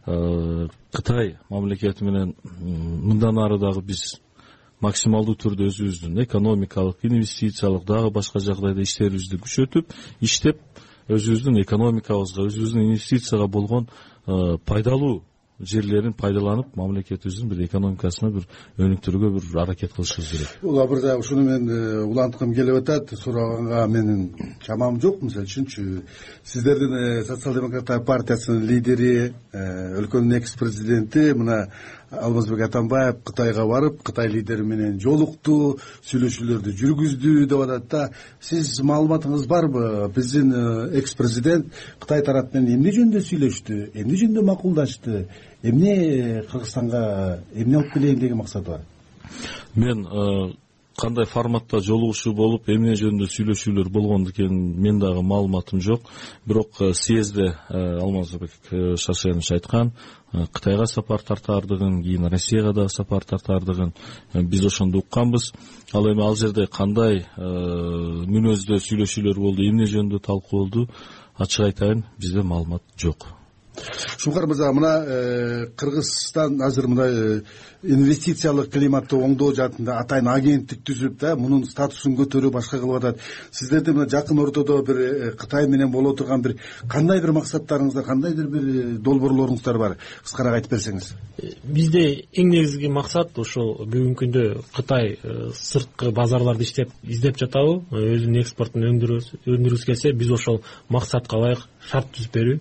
э, 0.05 0.67
кытай 0.93 1.37
мамлекети 1.49 2.03
менен 2.03 2.35
мындан 2.61 3.37
ары 3.39 3.59
дагы 3.59 3.81
биз 3.81 4.19
максималдуу 4.81 5.35
түрдө 5.35 5.69
өзүбүздүн 5.69 6.21
экономикалык 6.23 7.03
инвестициялык 7.03 7.85
дагы 7.85 8.11
башка 8.11 8.39
жагдайда 8.39 8.85
иштерибизди 8.85 9.41
күчөтүп 9.41 9.95
иштеп 10.21 10.61
өзүбүздүн 11.09 11.59
экономикабызга 11.65 12.45
өзүбүздүн 12.47 12.85
инвестицияга 12.85 13.47
болгон 13.47 13.89
пайдалуу 14.65 15.23
жерлерин 15.59 16.13
пайдаланып 16.13 16.75
мамлекетибиздин 16.75 17.49
бир 17.51 17.63
экономикасына 17.65 18.31
бир 18.31 18.45
өнүктүрүүгө 18.79 19.31
бир 19.35 19.61
аракет 19.63 19.93
кылышыбыз 19.93 20.29
керек. 20.31 20.53
Ула 20.63 20.85
мырза 20.87 21.17
ушуну 21.19 21.43
мен 21.43 21.67
э, 21.69 22.03
уланткым 22.03 22.53
келип 22.55 22.79
атат 22.79 23.11
сураганга 23.19 23.85
менин 23.87 24.55
чамам 24.65 25.01
жок. 25.01 25.21
Мисалы 25.21 25.45
үчүнчү 25.49 26.03
сиздердин 26.43 26.95
э, 26.95 27.23
социал 27.27 27.55
демократтар 27.59 28.03
партиясынын 28.07 28.65
лидери 28.67 29.13
э, 29.51 29.65
өлкөнүн 29.99 30.37
экс 30.39 30.55
президенти 30.59 31.33
мына 31.33 31.65
алмазбек 32.11 32.61
атамбаев 32.65 33.23
кытайга 33.23 33.65
барып 33.67 34.01
кытай 34.03 34.29
лидери 34.31 34.63
менен 34.65 34.99
жолукту 35.01 35.77
сүйлөшүүлөрдү 36.09 36.73
жүргүздү 36.79 37.33
деп 37.49 37.63
атат 37.65 37.87
да 37.91 38.03
сиз 38.41 38.79
маалыматыңыз 38.81 39.45
барбы? 39.47 39.83
Биздин 40.15 40.53
экс 40.97 41.13
президент 41.15 41.73
кытай 41.99 42.23
тарап 42.25 42.53
менен 42.53 42.79
эмне 42.79 42.95
жөнүндө 42.95 43.21
сүйлөштү? 43.27 43.81
Эмне 43.93 44.17
жөнүндө 44.23 44.45
макулдашты? 44.47 45.27
Эмне 45.61 46.45
кыргызстанга 46.49 47.43
эмне 47.53 47.77
алып 47.77 47.93
келейин 47.93 48.19
деген 48.19 48.41
максаты 48.41 48.77
бар? 48.77 48.81
Мен 49.75 50.05
э, 50.05 50.53
кандай 50.99 51.25
форматта 51.25 51.79
жолугушуу 51.79 52.33
болуп 52.35 52.67
эмне 52.69 52.95
жөнүндө 52.99 53.29
сүйлөшүүлөр 53.31 53.89
болгону 53.93 54.33
экенин 54.33 54.75
мен 54.83 54.99
дагы 54.99 55.23
маалыматым 55.23 55.79
жок. 55.81 56.09
Бирок 56.45 56.81
э, 56.81 56.91
съезде 56.93 57.53
э, 57.69 57.97
алмазбек 58.01 58.51
шаршенович 58.99 59.51
айткан 59.55 59.93
кытайга 60.53 60.85
сапар 60.85 61.23
тартаардыгын 61.25 62.03
кийин 62.03 62.27
россияга 62.27 62.73
дагы 62.73 62.89
сапар 62.89 63.23
тартаардыгын 63.23 63.93
биз 64.33 64.65
ошондо 64.65 64.99
укканбыз. 64.99 65.53
Ал 65.93 66.11
эми 66.11 66.21
ал 66.21 66.35
жерде 66.35 66.67
кандай 66.67 67.25
мүнөздө 67.37 68.77
сүйлөшүүлөр 68.83 69.39
болду 69.39 69.65
эмне 69.65 69.87
жөнүндө 69.87 70.19
талкуу 70.19 70.65
болду 70.65 70.87
ачык 71.39 71.71
айтайын 71.71 72.05
бизде 72.19 72.43
маалымат 72.43 72.83
жок 72.97 73.38
шуңкар 74.19 74.47
мырза 74.49 74.71
мына 74.73 74.91
э, 75.05 75.65
кыргызстан 75.77 76.61
азыр 76.61 76.87
мындай 76.87 77.13
э, 77.13 77.41
инвестициялык 77.83 78.71
климатты 78.73 79.15
оңдоо 79.15 79.53
жаатында 79.55 79.99
атайын 80.01 80.27
агенттик 80.27 80.81
түзүп 80.87 81.15
да 81.21 81.35
мунун 81.39 81.63
статусун 81.69 82.17
көтөрүп 82.19 82.53
башка 82.53 82.79
кылып 82.79 82.97
атат. 82.99 83.21
Сиздердин 83.51 83.95
мына 83.95 84.09
жакын 84.11 84.39
ортодо 84.43 84.81
бир 84.83 84.99
э, 84.99 85.31
кытай 85.39 85.67
менен 85.67 85.91
боло 85.91 86.13
турган 86.15 86.41
бир 86.41 86.57
кандайдыр 86.87 87.31
максаттарыңыздар 87.37 88.05
кандайдыр 88.05 88.49
бир 88.51 88.97
долбоорлоруңуздар 88.99 89.79
бар? 89.79 89.97
Кыскараак 90.23 90.59
айтып 90.59 90.75
берсеңиз. 90.75 91.13
Бизде 91.63 92.03
эң 92.33 92.51
негизги 92.51 92.91
максат 92.91 93.37
ушул 93.39 93.85
бүгүнкү 93.85 94.19
күндө 94.19 94.45
кытай 94.75 95.15
сырткы 95.55 96.11
базарларды 96.11 96.67
иштеп 96.67 96.91
издеп 97.03 97.39
жатабы. 97.39 97.79
Өзүнүн 97.95 98.41
экспортун 98.43 98.89
өндүргүсү 98.89 99.87
келсе 99.87 100.11
биз 100.11 100.35
ошол 100.35 100.59
максатка 100.89 101.39
ылайык 101.39 101.63
шарт 101.87 102.11
түзүп 102.17 102.35
берүү 102.35 102.59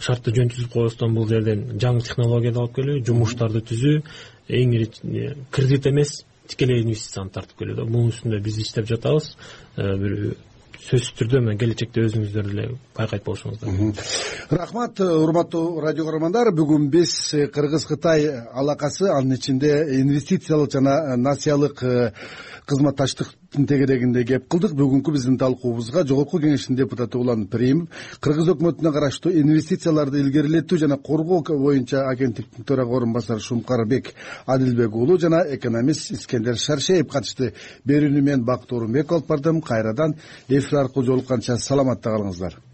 шартты 0.00 0.34
жөн 0.36 0.50
түзүп 0.52 0.74
койбостон 0.74 1.14
бул 1.14 1.28
жерден. 1.28 1.66
Жаңы 1.80 2.04
технологияды 2.06 2.62
алып 2.62 2.76
келүү 2.78 3.00
жумуштарды 3.06 3.62
түзүү 3.70 3.96
эң 4.60 4.76
ири 4.76 4.90
кредит 5.52 5.88
эмес 5.90 6.20
тикелей 6.50 6.82
инвестицияны 6.84 7.32
тартып 7.34 7.60
келүү 7.62 7.76
да. 7.78 7.88
Бунун 7.88 8.14
үстүндө 8.14 8.40
биз 8.44 8.58
иштеп 8.64 8.88
жатабыз. 8.90 9.34
Э, 9.76 9.96
бир 10.00 10.16
сөзсүз 10.80 11.12
түрдө 11.18 11.42
мына 11.44 11.58
келечекте 11.60 12.02
өзүңүздөр 12.06 12.46
деле 12.48 12.66
байкайт 12.96 13.24
болушуңуздар. 13.26 14.04
Рахмат 14.56 15.02
урматтуу 15.04 15.80
радио 15.84 16.06
көрөрмандар 16.08 16.52
бүгүн 16.56 16.88
биз 16.92 17.12
кыргыз 17.54 17.84
кытай 17.90 18.26
алакасы 18.32 19.10
анын 19.12 19.36
ичинде 19.36 19.74
инвестициялык 20.00 20.72
жана 20.72 21.16
насыялык 21.20 21.84
э, 21.84 22.12
тегерегинде 23.50 24.24
кеп 24.24 24.46
кылдык. 24.48 24.74
Бүгүнкү 24.78 25.12
биздин 25.14 25.38
талкуубузга 25.38 26.04
жогорку 26.06 26.38
кеңештин 26.38 26.76
депутаты 26.78 27.18
улан 27.18 27.46
приимов 27.50 27.88
кыргыз 28.22 28.52
өкмөтүнө 28.54 28.92
караштуу 28.94 29.32
инвестицияларды 29.42 30.20
илгерилетүү 30.22 30.78
жана 30.84 30.96
коргоо 30.96 31.42
боюнча 31.58 32.06
агенттиктин 32.08 32.64
төрага 32.64 32.96
орун 32.96 33.12
басары 33.12 33.40
шумкарбек 33.40 34.14
адилбек 34.46 34.94
уулу 34.94 35.18
жана 35.18 35.42
экономист 35.56 36.12
искендер 36.12 36.56
шаршеев 36.56 37.08
катышты. 37.08 37.52
Берүүнү 37.84 38.22
мен 38.22 38.44
бакыт 38.44 38.72
оорунбеков 38.72 39.18
алып 39.18 39.28
бардым. 39.28 39.60
Кайрадан 39.60 40.16
эфир 40.48 40.84
аркылуу 40.84 41.06
жолукканча 41.06 41.56
саламатта 41.58 42.10
калыңыздар 42.10 42.69